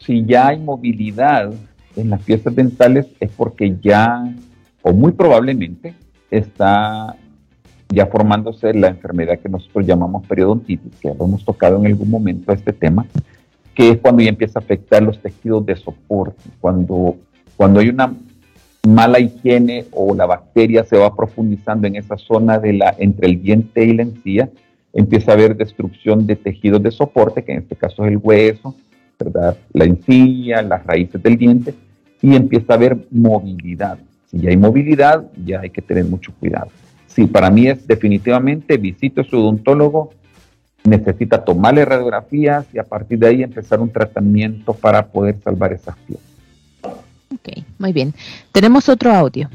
Si 0.00 0.24
ya 0.24 0.48
hay 0.48 0.58
movilidad 0.58 1.52
en 1.94 2.10
las 2.10 2.20
piezas 2.22 2.56
dentales 2.56 3.06
es 3.20 3.30
porque 3.30 3.76
ya, 3.80 4.34
o 4.82 4.92
muy 4.92 5.12
probablemente, 5.12 5.94
está 6.28 7.14
ya 7.88 8.06
formándose 8.06 8.74
la 8.74 8.88
enfermedad 8.88 9.38
que 9.38 9.48
nosotros 9.48 9.86
llamamos 9.86 10.26
periodontitis, 10.26 10.92
que 11.00 11.08
hemos 11.08 11.44
tocado 11.44 11.78
en 11.78 11.86
algún 11.86 12.10
momento 12.10 12.52
este 12.52 12.72
tema, 12.72 13.06
que 13.74 13.90
es 13.90 13.98
cuando 13.98 14.22
ya 14.22 14.28
empieza 14.28 14.58
a 14.58 14.62
afectar 14.62 15.02
los 15.02 15.20
tejidos 15.20 15.64
de 15.64 15.76
soporte, 15.76 16.42
cuando, 16.60 17.16
cuando 17.56 17.80
hay 17.80 17.88
una 17.88 18.12
mala 18.86 19.20
higiene 19.20 19.86
o 19.92 20.14
la 20.14 20.26
bacteria 20.26 20.84
se 20.84 20.96
va 20.96 21.14
profundizando 21.14 21.86
en 21.86 21.96
esa 21.96 22.16
zona 22.16 22.58
de 22.58 22.74
la, 22.74 22.94
entre 22.98 23.28
el 23.28 23.42
diente 23.42 23.84
y 23.84 23.94
la 23.94 24.02
encía, 24.02 24.50
empieza 24.92 25.32
a 25.32 25.34
haber 25.34 25.56
destrucción 25.56 26.26
de 26.26 26.36
tejidos 26.36 26.82
de 26.82 26.90
soporte, 26.90 27.44
que 27.44 27.52
en 27.52 27.58
este 27.58 27.76
caso 27.76 28.04
es 28.04 28.12
el 28.12 28.18
hueso, 28.18 28.74
¿verdad? 29.18 29.56
la 29.72 29.84
encía, 29.84 30.62
las 30.62 30.84
raíces 30.84 31.22
del 31.22 31.36
diente, 31.36 31.74
y 32.20 32.34
empieza 32.34 32.72
a 32.72 32.76
haber 32.76 32.98
movilidad. 33.10 33.98
Si 34.26 34.38
ya 34.38 34.50
hay 34.50 34.56
movilidad, 34.56 35.24
ya 35.44 35.60
hay 35.60 35.70
que 35.70 35.82
tener 35.82 36.04
mucho 36.04 36.32
cuidado. 36.38 36.70
Sí, 37.08 37.26
para 37.26 37.50
mí 37.50 37.66
es 37.66 37.86
definitivamente 37.86 38.76
visito 38.76 39.22
a 39.22 39.24
su 39.24 39.36
odontólogo, 39.38 40.12
necesita 40.84 41.44
tomarle 41.44 41.84
radiografías 41.84 42.66
y 42.72 42.78
a 42.78 42.84
partir 42.84 43.18
de 43.18 43.26
ahí 43.26 43.42
empezar 43.42 43.80
un 43.80 43.90
tratamiento 43.90 44.72
para 44.72 45.04
poder 45.06 45.36
salvar 45.42 45.72
esas 45.72 45.96
piezas. 46.06 46.24
Ok, 47.34 47.64
muy 47.78 47.92
bien. 47.92 48.14
Tenemos 48.52 48.88
otro 48.88 49.12
audio. 49.12 49.50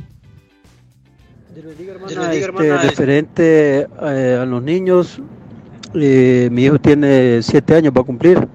Este, 1.55 2.77
referente 2.77 3.87
eh, 4.01 4.39
a 4.41 4.45
los 4.45 4.61
niños, 4.63 5.21
eh, 5.93 6.49
mi 6.51 6.65
hijo 6.65 6.79
tiene 6.79 7.41
siete 7.43 7.75
años, 7.75 7.93
va 7.95 8.01
a 8.01 8.05
cumplir, 8.05 8.47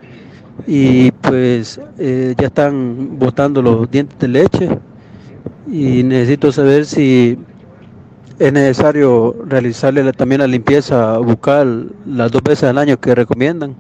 y 0.67 1.13
pues 1.13 1.81
eh, 1.99 2.35
ya 2.37 2.49
están 2.49 3.19
botando 3.19 3.63
los 3.63 3.89
dientes 3.91 4.19
de 4.19 4.29
leche 4.29 4.69
y 5.71 6.03
necesito 6.03 6.51
saber 6.51 6.87
si 6.87 7.39
es 8.39 8.53
necesario 8.53 9.35
realizarle 9.47 10.13
también 10.13 10.41
la 10.41 10.47
limpieza 10.47 11.19
bucal 11.19 11.93
las 12.07 12.31
dos 12.31 12.43
veces 12.43 12.65
al 12.65 12.79
año 12.79 12.99
que 13.01 13.15
recomiendan. 13.15 13.75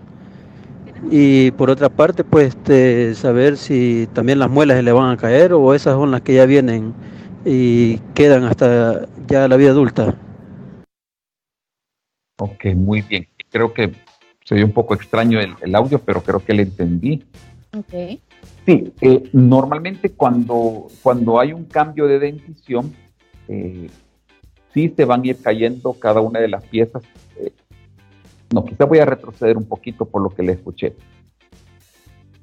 Y 1.11 1.53
por 1.53 1.71
otra 1.71 1.89
parte, 1.89 2.25
pues 2.25 2.49
este, 2.49 3.15
saber 3.15 3.57
si 3.57 4.09
también 4.13 4.41
las 4.41 4.51
muelas 4.51 4.83
le 4.83 4.93
van 4.93 5.11
a 5.11 5.17
caer 5.17 5.53
o 5.53 5.75
esas 5.75 5.95
son 5.95 6.11
las 6.11 6.23
que 6.23 6.35
ya 6.35 6.45
vienen 6.45 6.93
y 7.45 7.99
quedan 8.15 8.45
hasta 8.45 9.07
ya 9.29 9.47
la 9.47 9.57
vida 9.57 9.71
adulta. 9.71 10.15
Ok, 12.41 12.67
muy 12.75 13.03
bien. 13.03 13.29
Creo 13.51 13.73
que 13.73 13.93
se 14.45 14.57
dio 14.57 14.65
un 14.65 14.73
poco 14.73 14.95
extraño 14.95 15.39
el, 15.41 15.75
audio, 15.75 16.01
pero 16.01 16.21
creo 16.21 16.45
que 16.45 16.55
le 16.55 16.63
entendí. 16.63 17.25
Ok. 17.77 18.21
Sí, 18.67 18.93
eh, 19.01 19.23
normalmente 19.33 20.11
cuando, 20.11 20.89
cuando 21.03 21.39
hay 21.39 21.53
un 21.53 21.65
cambio 21.65 22.07
de 22.07 22.19
dentición, 22.19 22.93
eh, 23.47 23.89
sí 24.79 24.95
se 24.97 25.05
van 25.05 25.23
a 25.23 25.27
ir 25.27 25.43
cayendo 25.43 25.93
cada 25.95 26.21
una 26.21 26.39
de 26.39 26.47
las 26.47 26.65
piezas. 26.65 27.03
Eh, 27.37 27.53
no, 28.55 28.65
quizá 28.65 28.85
voy 28.85 28.99
a 28.99 29.05
retroceder 29.05 29.57
un 29.57 29.67
poquito 29.67 30.05
por 30.05 30.23
lo 30.23 30.31
que 30.31 30.45
le 30.45 30.53
escuché. 30.53 30.95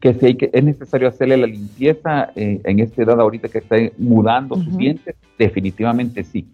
Que 0.01 0.13
si 0.13 0.25
hay 0.25 0.35
que, 0.35 0.49
es 0.51 0.63
necesario 0.63 1.07
hacerle 1.07 1.37
la 1.37 1.47
limpieza 1.47 2.31
eh, 2.35 2.59
en 2.65 2.79
esta 2.79 3.03
edad 3.03 3.21
ahorita 3.21 3.47
que 3.47 3.59
está 3.59 3.77
mudando 3.97 4.55
sus 4.55 4.77
dientes, 4.77 5.15
definitivamente 5.39 6.25
sí. 6.25 6.45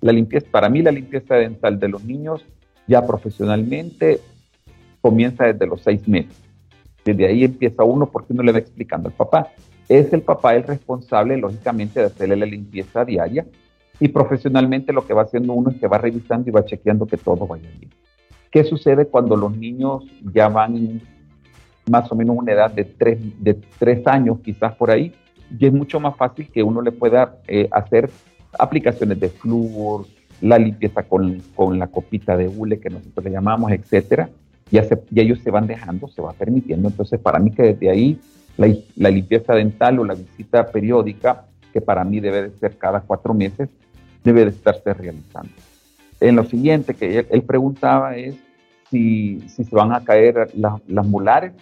La 0.00 0.12
limpieza, 0.12 0.48
para 0.50 0.68
mí 0.68 0.82
la 0.82 0.90
limpieza 0.90 1.36
dental 1.36 1.78
de 1.78 1.88
los 1.88 2.04
niños 2.04 2.44
ya 2.88 3.06
profesionalmente 3.06 4.20
comienza 5.00 5.44
desde 5.44 5.66
los 5.68 5.82
seis 5.82 6.06
meses. 6.08 6.36
Desde 7.04 7.26
ahí 7.26 7.44
empieza 7.44 7.84
uno 7.84 8.06
porque 8.06 8.32
uno 8.32 8.42
le 8.42 8.52
va 8.52 8.58
explicando 8.58 9.08
al 9.08 9.14
papá. 9.14 9.52
Es 9.88 10.12
el 10.12 10.22
papá 10.22 10.56
el 10.56 10.64
responsable, 10.64 11.36
lógicamente, 11.36 12.00
de 12.00 12.06
hacerle 12.06 12.36
la 12.36 12.46
limpieza 12.46 13.04
diaria 13.04 13.46
y 14.00 14.08
profesionalmente 14.08 14.92
lo 14.92 15.06
que 15.06 15.14
va 15.14 15.22
haciendo 15.22 15.52
uno 15.52 15.70
es 15.70 15.76
que 15.76 15.88
va 15.88 15.98
revisando 15.98 16.48
y 16.48 16.52
va 16.52 16.64
chequeando 16.64 17.06
que 17.06 17.16
todo 17.16 17.46
vaya 17.46 17.68
bien. 17.78 17.90
¿Qué 18.50 18.64
sucede 18.64 19.06
cuando 19.06 19.36
los 19.36 19.56
niños 19.56 20.04
ya 20.32 20.48
van 20.48 21.02
más 21.90 22.10
o 22.10 22.14
menos 22.14 22.36
una 22.36 22.52
edad 22.52 22.70
de 22.70 22.84
tres, 22.84 23.18
de 23.42 23.58
tres 23.78 24.06
años, 24.06 24.38
quizás 24.40 24.74
por 24.76 24.90
ahí? 24.90 25.12
Y 25.58 25.66
es 25.66 25.72
mucho 25.72 26.00
más 26.00 26.16
fácil 26.16 26.48
que 26.50 26.62
uno 26.62 26.80
le 26.80 26.92
pueda 26.92 27.36
eh, 27.46 27.68
hacer 27.70 28.10
aplicaciones 28.58 29.18
de 29.18 29.28
flúor, 29.28 30.06
la 30.40 30.58
limpieza 30.58 31.02
con, 31.02 31.42
con, 31.54 31.78
la 31.78 31.88
copita 31.88 32.36
de 32.36 32.48
hule 32.48 32.78
que 32.78 32.90
nosotros 32.90 33.24
le 33.24 33.32
llamamos, 33.32 33.72
etcétera. 33.72 34.30
Ya, 34.70 34.84
se, 34.84 35.02
ya 35.10 35.22
ellos 35.22 35.40
se 35.40 35.50
van 35.50 35.66
dejando, 35.66 36.08
se 36.08 36.22
va 36.22 36.32
permitiendo. 36.32 36.88
Entonces, 36.88 37.18
para 37.18 37.38
mí 37.38 37.50
que 37.50 37.62
desde 37.62 37.90
ahí 37.90 38.20
la, 38.56 38.68
la 38.96 39.10
limpieza 39.10 39.54
dental 39.54 39.98
o 39.98 40.04
la 40.04 40.14
visita 40.14 40.70
periódica, 40.70 41.46
que 41.72 41.80
para 41.80 42.04
mí 42.04 42.20
debe 42.20 42.42
de 42.42 42.58
ser 42.58 42.76
cada 42.76 43.00
cuatro 43.00 43.34
meses, 43.34 43.68
debe 44.24 44.44
de 44.44 44.50
estarse 44.50 44.92
realizando. 44.94 45.50
En 46.20 46.36
lo 46.36 46.44
siguiente 46.44 46.94
que 46.94 47.26
él, 47.30 47.42
preguntaba 47.42 48.16
es 48.16 48.36
si, 48.90 49.40
si, 49.48 49.64
se 49.64 49.76
van 49.76 49.92
a 49.92 50.02
caer 50.02 50.50
las 50.54 51.06
molares. 51.06 51.52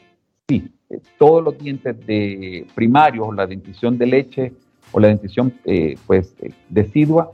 Sí, 0.48 0.70
eh, 0.88 1.00
todos 1.18 1.42
los 1.42 1.58
dientes 1.58 2.06
de 2.06 2.66
primarios 2.74 3.26
o 3.28 3.32
la 3.32 3.46
dentición 3.46 3.98
de 3.98 4.06
leche 4.06 4.52
o 4.92 5.00
la 5.00 5.08
dentición 5.08 5.52
eh, 5.64 5.96
pues, 6.06 6.34
eh, 6.40 6.50
decidua 6.68 7.32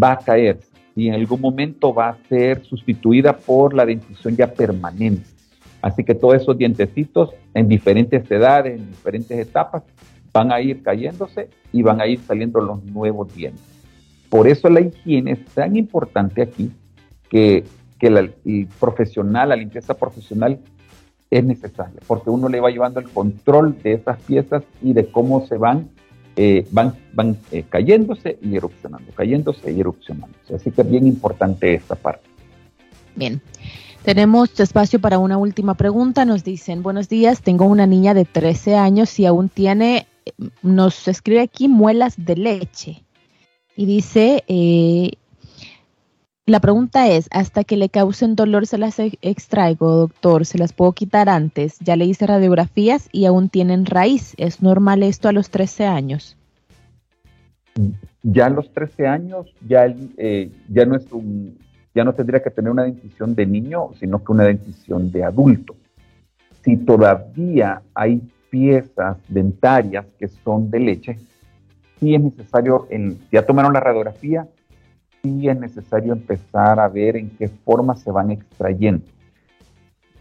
va 0.00 0.12
a 0.12 0.18
caer 0.18 0.60
y 0.94 1.08
en 1.08 1.14
algún 1.14 1.40
momento 1.40 1.94
va 1.94 2.10
a 2.10 2.16
ser 2.28 2.64
sustituida 2.64 3.36
por 3.36 3.74
la 3.74 3.86
dentición 3.86 4.36
ya 4.36 4.52
permanente. 4.52 5.24
Así 5.80 6.04
que 6.04 6.14
todos 6.14 6.34
esos 6.34 6.56
dientecitos 6.56 7.30
en 7.54 7.66
diferentes 7.66 8.30
edades, 8.30 8.78
en 8.78 8.90
diferentes 8.90 9.38
etapas, 9.38 9.82
van 10.32 10.52
a 10.52 10.60
ir 10.60 10.82
cayéndose 10.82 11.48
y 11.72 11.82
van 11.82 12.00
a 12.00 12.06
ir 12.06 12.20
saliendo 12.20 12.60
los 12.60 12.84
nuevos 12.84 13.34
dientes. 13.34 13.71
Por 14.32 14.48
eso 14.48 14.70
la 14.70 14.80
higiene 14.80 15.32
es 15.32 15.44
tan 15.54 15.76
importante 15.76 16.40
aquí 16.40 16.70
que, 17.28 17.64
que 18.00 18.08
la, 18.08 18.26
profesional, 18.80 19.50
la 19.50 19.56
limpieza 19.56 19.92
profesional 19.92 20.58
es 21.30 21.44
necesaria, 21.44 22.00
porque 22.06 22.30
uno 22.30 22.48
le 22.48 22.58
va 22.58 22.70
llevando 22.70 22.98
el 22.98 23.10
control 23.10 23.76
de 23.82 23.92
esas 23.92 24.18
piezas 24.22 24.62
y 24.80 24.94
de 24.94 25.04
cómo 25.08 25.46
se 25.46 25.58
van, 25.58 25.90
eh, 26.36 26.66
van, 26.70 26.94
van 27.12 27.36
eh, 27.50 27.64
cayéndose 27.68 28.38
y 28.40 28.56
erupcionando, 28.56 29.12
cayéndose 29.12 29.70
y 29.70 29.80
erupcionándose. 29.80 30.54
Así 30.54 30.70
que 30.70 30.80
es 30.80 30.90
bien 30.90 31.06
importante 31.06 31.74
esta 31.74 31.94
parte. 31.94 32.26
Bien. 33.14 33.42
Tenemos 34.02 34.58
espacio 34.58 34.98
para 34.98 35.18
una 35.18 35.36
última 35.36 35.74
pregunta. 35.74 36.24
Nos 36.24 36.42
dicen, 36.42 36.82
buenos 36.82 37.10
días, 37.10 37.42
tengo 37.42 37.66
una 37.66 37.86
niña 37.86 38.14
de 38.14 38.24
13 38.24 38.76
años 38.76 39.20
y 39.20 39.26
aún 39.26 39.50
tiene, 39.50 40.06
nos 40.62 41.06
escribe 41.06 41.42
aquí 41.42 41.68
muelas 41.68 42.14
de 42.16 42.36
leche. 42.36 43.04
Y 43.76 43.86
dice, 43.86 44.44
eh, 44.48 45.12
la 46.44 46.60
pregunta 46.60 47.08
es, 47.08 47.28
hasta 47.30 47.62
que 47.62 47.76
le 47.76 47.88
causen 47.88 48.34
dolor 48.34 48.66
se 48.66 48.76
las 48.76 48.98
extraigo, 48.98 49.92
doctor, 49.92 50.44
se 50.44 50.58
las 50.58 50.72
puedo 50.72 50.92
quitar 50.92 51.28
antes. 51.28 51.78
Ya 51.78 51.96
le 51.96 52.04
hice 52.04 52.26
radiografías 52.26 53.08
y 53.12 53.26
aún 53.26 53.48
tienen 53.48 53.86
raíz. 53.86 54.34
¿Es 54.38 54.60
normal 54.60 55.02
esto 55.02 55.28
a 55.28 55.32
los 55.32 55.50
13 55.50 55.86
años? 55.86 56.36
Ya 58.22 58.46
a 58.46 58.50
los 58.50 58.72
13 58.72 59.06
años 59.06 59.54
ya, 59.66 59.86
eh, 60.16 60.50
ya, 60.68 60.84
no 60.84 60.96
es 60.96 61.06
ya 61.94 62.04
no 62.04 62.12
tendría 62.12 62.42
que 62.42 62.50
tener 62.50 62.70
una 62.70 62.84
dentición 62.84 63.34
de 63.34 63.46
niño, 63.46 63.90
sino 63.98 64.22
que 64.22 64.32
una 64.32 64.44
dentición 64.44 65.12
de 65.12 65.24
adulto. 65.24 65.76
Si 66.64 66.76
todavía 66.76 67.82
hay 67.94 68.20
piezas 68.50 69.16
dentarias 69.28 70.06
que 70.18 70.28
son 70.28 70.70
de 70.70 70.80
leche, 70.80 71.18
sí 72.02 72.16
es 72.16 72.20
necesario, 72.20 72.88
ya 73.30 73.46
tomaron 73.46 73.72
la 73.72 73.78
radiografía, 73.78 74.48
sí 75.22 75.48
es 75.48 75.56
necesario 75.56 76.12
empezar 76.12 76.80
a 76.80 76.88
ver 76.88 77.16
en 77.16 77.30
qué 77.30 77.46
forma 77.48 77.94
se 77.94 78.10
van 78.10 78.32
extrayendo. 78.32 79.06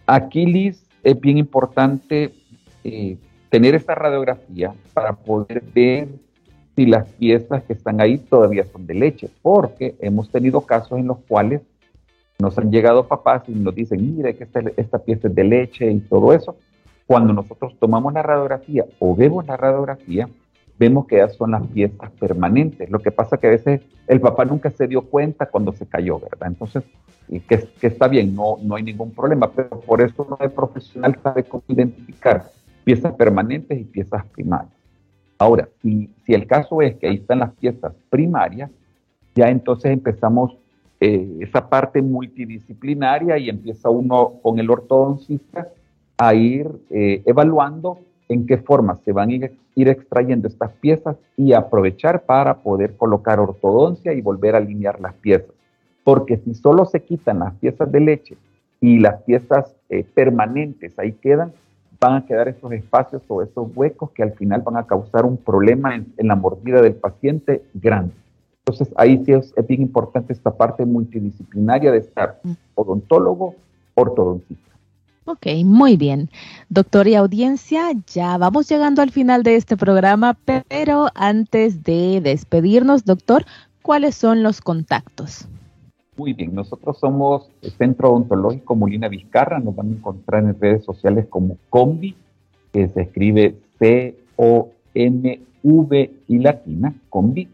Aquí, 0.06 0.46
Liz, 0.46 0.86
es 1.02 1.20
bien 1.20 1.40
importante 1.40 2.36
eh, 2.84 3.18
tener 3.50 3.74
esta 3.74 3.96
radiografía 3.96 4.76
para 4.94 5.14
poder 5.14 5.64
ver 5.74 6.08
si 6.76 6.86
las 6.86 7.08
piezas 7.14 7.64
que 7.64 7.74
están 7.74 8.00
ahí 8.00 8.20
todavía 8.20 8.64
son 8.72 8.86
de 8.86 8.94
leche, 8.94 9.30
porque 9.42 9.96
hemos 10.02 10.30
tenido 10.30 10.62
casos 10.62 11.00
en 11.00 11.08
los 11.08 11.18
cuales 11.28 11.62
nos 12.38 12.56
han 12.60 12.72
llegado 12.72 13.08
papás 13.08 13.42
y 13.48 13.54
nos 13.54 13.74
dicen, 13.74 14.16
mire 14.16 14.36
que 14.36 14.44
esta, 14.44 14.62
esta 14.78 15.00
pieza 15.00 15.30
es 15.30 15.34
de 15.34 15.44
leche 15.44 15.90
y 15.90 16.00
todo 16.00 16.32
eso. 16.32 16.58
Cuando 17.08 17.34
nosotros 17.34 17.76
tomamos 17.80 18.14
la 18.14 18.22
radiografía 18.22 18.86
o 19.00 19.16
vemos 19.16 19.48
la 19.48 19.58
radiografía, 19.58 20.30
vemos 20.82 21.06
que 21.06 21.18
ya 21.18 21.30
son 21.30 21.52
las 21.52 21.68
piezas 21.68 22.10
permanentes. 22.20 22.90
Lo 22.90 22.98
que 22.98 23.12
pasa 23.12 23.38
que 23.38 23.46
a 23.46 23.52
veces 23.52 23.82
el 24.08 24.20
papá 24.20 24.46
nunca 24.46 24.72
se 24.72 24.88
dio 24.88 25.04
cuenta 25.04 25.46
cuando 25.46 25.72
se 25.74 25.86
cayó, 25.86 26.20
¿verdad? 26.20 26.48
Entonces, 26.48 26.84
que, 27.30 27.70
que 27.80 27.88
está 27.88 28.08
bien, 28.08 28.34
no, 28.34 28.58
no 28.64 28.76
hay 28.76 28.82
ningún 28.82 29.12
problema, 29.12 29.52
pero 29.52 29.80
por 29.82 30.02
eso 30.02 30.40
el 30.40 30.50
profesional 30.50 31.16
sabe 31.22 31.44
cómo 31.44 31.64
identificar 31.68 32.50
piezas 32.84 33.14
permanentes 33.14 33.80
y 33.80 33.84
piezas 33.84 34.26
primarias. 34.26 34.74
Ahora, 35.38 35.70
si, 35.84 36.10
si 36.26 36.34
el 36.34 36.48
caso 36.48 36.82
es 36.82 36.96
que 36.96 37.08
ahí 37.08 37.18
están 37.18 37.40
las 37.40 37.52
piezas 37.52 37.94
primarias, 38.10 38.72
ya 39.36 39.50
entonces 39.50 39.92
empezamos 39.92 40.58
eh, 41.00 41.38
esa 41.42 41.70
parte 41.70 42.02
multidisciplinaria 42.02 43.38
y 43.38 43.50
empieza 43.50 43.88
uno 43.92 44.40
con 44.42 44.58
el 44.58 44.68
ortodoncista 44.68 45.70
a 46.18 46.34
ir 46.34 46.68
eh, 46.90 47.22
evaluando 47.28 48.00
en 48.32 48.46
qué 48.46 48.58
forma 48.58 48.96
se 49.04 49.12
van 49.12 49.30
a 49.30 49.34
ir, 49.34 49.52
extrayendo 49.76 50.48
estas 50.48 50.72
piezas 50.74 51.18
y 51.36 51.54
aprovechar 51.54 52.24
para 52.24 52.56
poder 52.56 52.96
colocar 52.96 53.40
ortodoncia 53.40 54.14
y 54.14 54.22
volver 54.22 54.56
a 54.56 54.60
alinear 54.60 55.00
las 55.02 55.14
piezas. 55.16 55.52
Porque 56.04 56.38
si 56.38 56.54
solo 56.54 56.86
se 56.86 57.02
quitan 57.02 57.40
las 57.40 57.54
piezas 57.56 57.92
de 57.92 58.00
leche 58.00 58.38
y 58.80 59.00
las 59.00 59.22
piezas 59.24 59.76
eh, 59.90 60.06
permanentes 60.14 60.98
ahí 60.98 61.14
quedan, 61.14 61.52
van 62.00 62.16
a 62.16 62.26
quedar 62.26 62.48
esos 62.48 62.72
espacios 62.72 63.22
o 63.28 63.42
esos 63.42 63.70
huecos 63.76 64.12
que 64.12 64.24
al 64.24 64.34
final 64.34 64.62
van 64.62 64.78
a 64.78 64.88
causar 64.88 65.26
un 65.26 65.38
problema 65.38 65.96
en, 65.96 66.28
la 66.28 66.36
mordida 66.36 66.82
del 66.82 66.96
paciente 66.96 67.64
grande. 67.74 68.14
Entonces 68.66 68.94
ahí 68.98 69.24
sí 69.26 69.34
es, 69.34 69.54
es, 69.56 69.68
bien 69.68 69.82
importante 69.82 70.34
esta 70.34 70.52
parte 70.52 70.86
multidisciplinaria 70.86 71.92
de 71.92 72.00
estar 72.00 72.40
mm. 72.44 72.52
odontólogo, 72.76 73.56
ortodoncista. 73.94 74.71
Ok, 75.26 75.46
muy 75.64 75.98
bien. 75.98 76.32
Doctor 76.70 77.08
y 77.08 77.14
audiencia, 77.14 77.92
ya 78.08 78.40
vamos 78.40 78.68
llegando 78.68 79.04
al 79.04 79.12
final 79.12 79.44
de 79.44 79.56
este 79.56 79.78
programa, 79.78 80.36
pero 80.68 81.10
antes 81.14 81.84
de 81.84 82.22
despedirnos, 82.22 83.06
doctor, 83.06 83.46
¿cuáles 83.84 84.16
son 84.16 84.42
los 84.42 84.62
contactos? 84.62 85.48
Muy 86.18 86.34
bien, 86.34 86.56
nosotros 86.56 86.98
somos 87.00 87.52
el 87.62 87.70
Centro 87.72 88.10
Odontológico 88.10 88.76
Molina 88.76 89.10
Vizcarra, 89.10 89.60
nos 89.60 89.76
van 89.76 89.90
a 89.90 89.92
encontrar 89.92 90.44
en 90.44 90.60
redes 90.60 90.84
sociales 90.84 91.28
como 91.30 91.56
Combi, 91.70 92.16
que 92.74 92.88
se 92.88 93.02
escribe 93.02 93.56
C-O-M-V 93.78 95.32
y 96.28 96.40
latina, 96.40 96.96
Combi, 97.10 97.48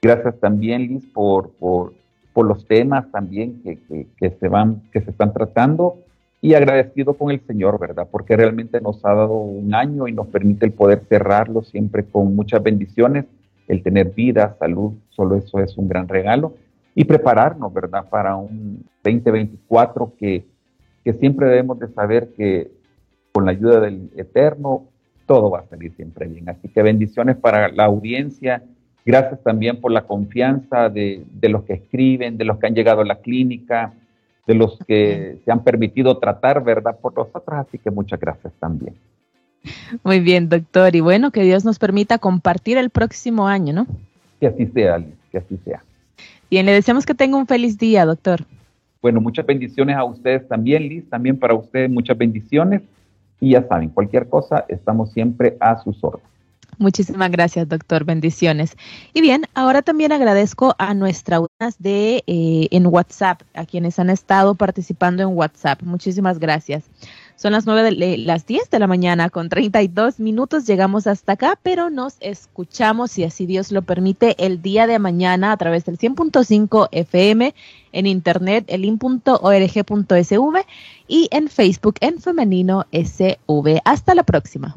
Gracias 0.00 0.38
también, 0.40 0.82
Liz, 0.86 1.04
por, 1.12 1.50
por 1.52 1.92
por 2.36 2.46
los 2.46 2.66
temas 2.66 3.10
también 3.10 3.62
que, 3.62 3.78
que, 4.18 4.30
se 4.38 4.48
van, 4.48 4.82
que 4.92 5.00
se 5.00 5.10
están 5.10 5.32
tratando 5.32 5.96
y 6.42 6.52
agradecido 6.52 7.14
con 7.14 7.30
el 7.30 7.40
Señor, 7.46 7.80
¿verdad? 7.80 8.08
Porque 8.10 8.36
realmente 8.36 8.78
nos 8.78 9.02
ha 9.06 9.14
dado 9.14 9.38
un 9.38 9.74
año 9.74 10.06
y 10.06 10.12
nos 10.12 10.26
permite 10.26 10.66
el 10.66 10.72
poder 10.72 11.06
cerrarlo 11.08 11.62
siempre 11.62 12.04
con 12.04 12.36
muchas 12.36 12.62
bendiciones, 12.62 13.24
el 13.68 13.82
tener 13.82 14.10
vida, 14.10 14.54
salud, 14.58 14.92
solo 15.08 15.36
eso 15.36 15.60
es 15.60 15.78
un 15.78 15.88
gran 15.88 16.08
regalo 16.08 16.52
y 16.94 17.04
prepararnos, 17.04 17.72
¿verdad? 17.72 18.06
Para 18.10 18.36
un 18.36 18.84
2024 19.02 20.12
que, 20.18 20.44
que 21.04 21.14
siempre 21.14 21.48
debemos 21.48 21.78
de 21.78 21.88
saber 21.88 22.34
que 22.36 22.70
con 23.32 23.46
la 23.46 23.52
ayuda 23.52 23.80
del 23.80 24.10
Eterno 24.14 24.84
todo 25.24 25.48
va 25.48 25.60
a 25.60 25.68
salir 25.68 25.94
siempre 25.94 26.26
bien. 26.26 26.50
Así 26.50 26.68
que 26.68 26.82
bendiciones 26.82 27.38
para 27.38 27.70
la 27.70 27.86
audiencia 27.86 28.62
Gracias 29.06 29.40
también 29.44 29.80
por 29.80 29.92
la 29.92 30.02
confianza 30.02 30.88
de, 30.88 31.24
los 31.42 31.62
que 31.62 31.74
escriben, 31.74 32.36
de 32.36 32.44
los 32.44 32.58
que 32.58 32.66
han 32.66 32.74
llegado 32.74 33.02
a 33.02 33.04
la 33.04 33.20
clínica, 33.20 33.92
de 34.48 34.54
los 34.54 34.76
que 34.84 35.38
se 35.44 35.52
han 35.52 35.62
permitido 35.62 36.18
tratar, 36.18 36.64
¿verdad? 36.64 36.98
Por 37.00 37.16
nosotros. 37.16 37.56
Así 37.56 37.78
que 37.78 37.92
muchas 37.92 38.18
gracias 38.18 38.52
también. 38.58 38.96
Muy 40.02 40.18
bien, 40.18 40.48
doctor. 40.48 40.96
Y 40.96 41.00
bueno, 41.00 41.30
que 41.30 41.44
Dios 41.44 41.64
nos 41.64 41.78
permita 41.78 42.18
compartir 42.18 42.78
el 42.78 42.90
próximo 42.90 43.46
año, 43.46 43.72
¿no? 43.72 43.86
Que 44.40 44.48
así 44.48 44.66
sea, 44.66 45.00
que 45.30 45.38
así 45.38 45.56
sea. 45.64 45.84
Bien, 46.50 46.66
le 46.66 46.72
deseamos 46.72 47.06
que 47.06 47.14
tenga 47.14 47.36
un 47.36 47.46
feliz 47.46 47.78
día, 47.78 48.04
doctor. 48.04 48.44
Bueno, 49.00 49.20
muchas 49.20 49.46
bendiciones 49.46 49.96
a 49.96 50.02
ustedes 50.02 50.48
también, 50.48 50.88
Liz, 50.88 51.08
también 51.08 51.38
para 51.38 51.54
ustedes 51.54 51.88
muchas 51.88 52.18
bendiciones. 52.18 52.82
Y 53.38 53.50
ya 53.50 53.62
saben, 53.68 53.90
cualquier 53.90 54.28
cosa, 54.28 54.64
estamos 54.68 55.12
siempre 55.12 55.56
a 55.60 55.80
sus 55.80 56.02
órdenes. 56.02 56.35
Muchísimas 56.78 57.30
gracias, 57.30 57.68
doctor. 57.68 58.04
Bendiciones. 58.04 58.76
Y 59.14 59.22
bien, 59.22 59.46
ahora 59.54 59.80
también 59.82 60.12
agradezco 60.12 60.74
a 60.78 60.92
nuestras 60.92 61.46
de 61.78 62.22
eh, 62.26 62.68
en 62.70 62.86
WhatsApp, 62.86 63.42
a 63.54 63.64
quienes 63.64 63.98
han 63.98 64.10
estado 64.10 64.54
participando 64.54 65.22
en 65.22 65.30
WhatsApp. 65.30 65.82
Muchísimas 65.82 66.38
gracias. 66.38 66.84
Son 67.36 67.52
las 67.52 67.66
nueve 67.66 67.82
de 67.82 68.16
las 68.18 68.46
10 68.46 68.70
de 68.70 68.78
la 68.78 68.86
mañana 68.86 69.28
con 69.28 69.50
32 69.50 70.20
minutos. 70.20 70.66
Llegamos 70.66 71.06
hasta 71.06 71.32
acá, 71.32 71.58
pero 71.62 71.90
nos 71.90 72.16
escuchamos, 72.20 73.10
si 73.10 73.24
así 73.24 73.44
Dios 73.44 73.72
lo 73.72 73.82
permite, 73.82 74.34
el 74.44 74.62
día 74.62 74.86
de 74.86 74.98
mañana 74.98 75.52
a 75.52 75.56
través 75.58 75.84
del 75.84 75.98
100.5 75.98 76.88
FM, 76.92 77.54
en 77.92 78.06
internet, 78.06 78.64
elin.org.sv 78.68 80.66
y 81.08 81.28
en 81.30 81.48
Facebook 81.48 81.96
en 82.00 82.20
femenino 82.20 82.86
SV. 82.90 83.82
Hasta 83.84 84.14
la 84.14 84.22
próxima. 84.22 84.76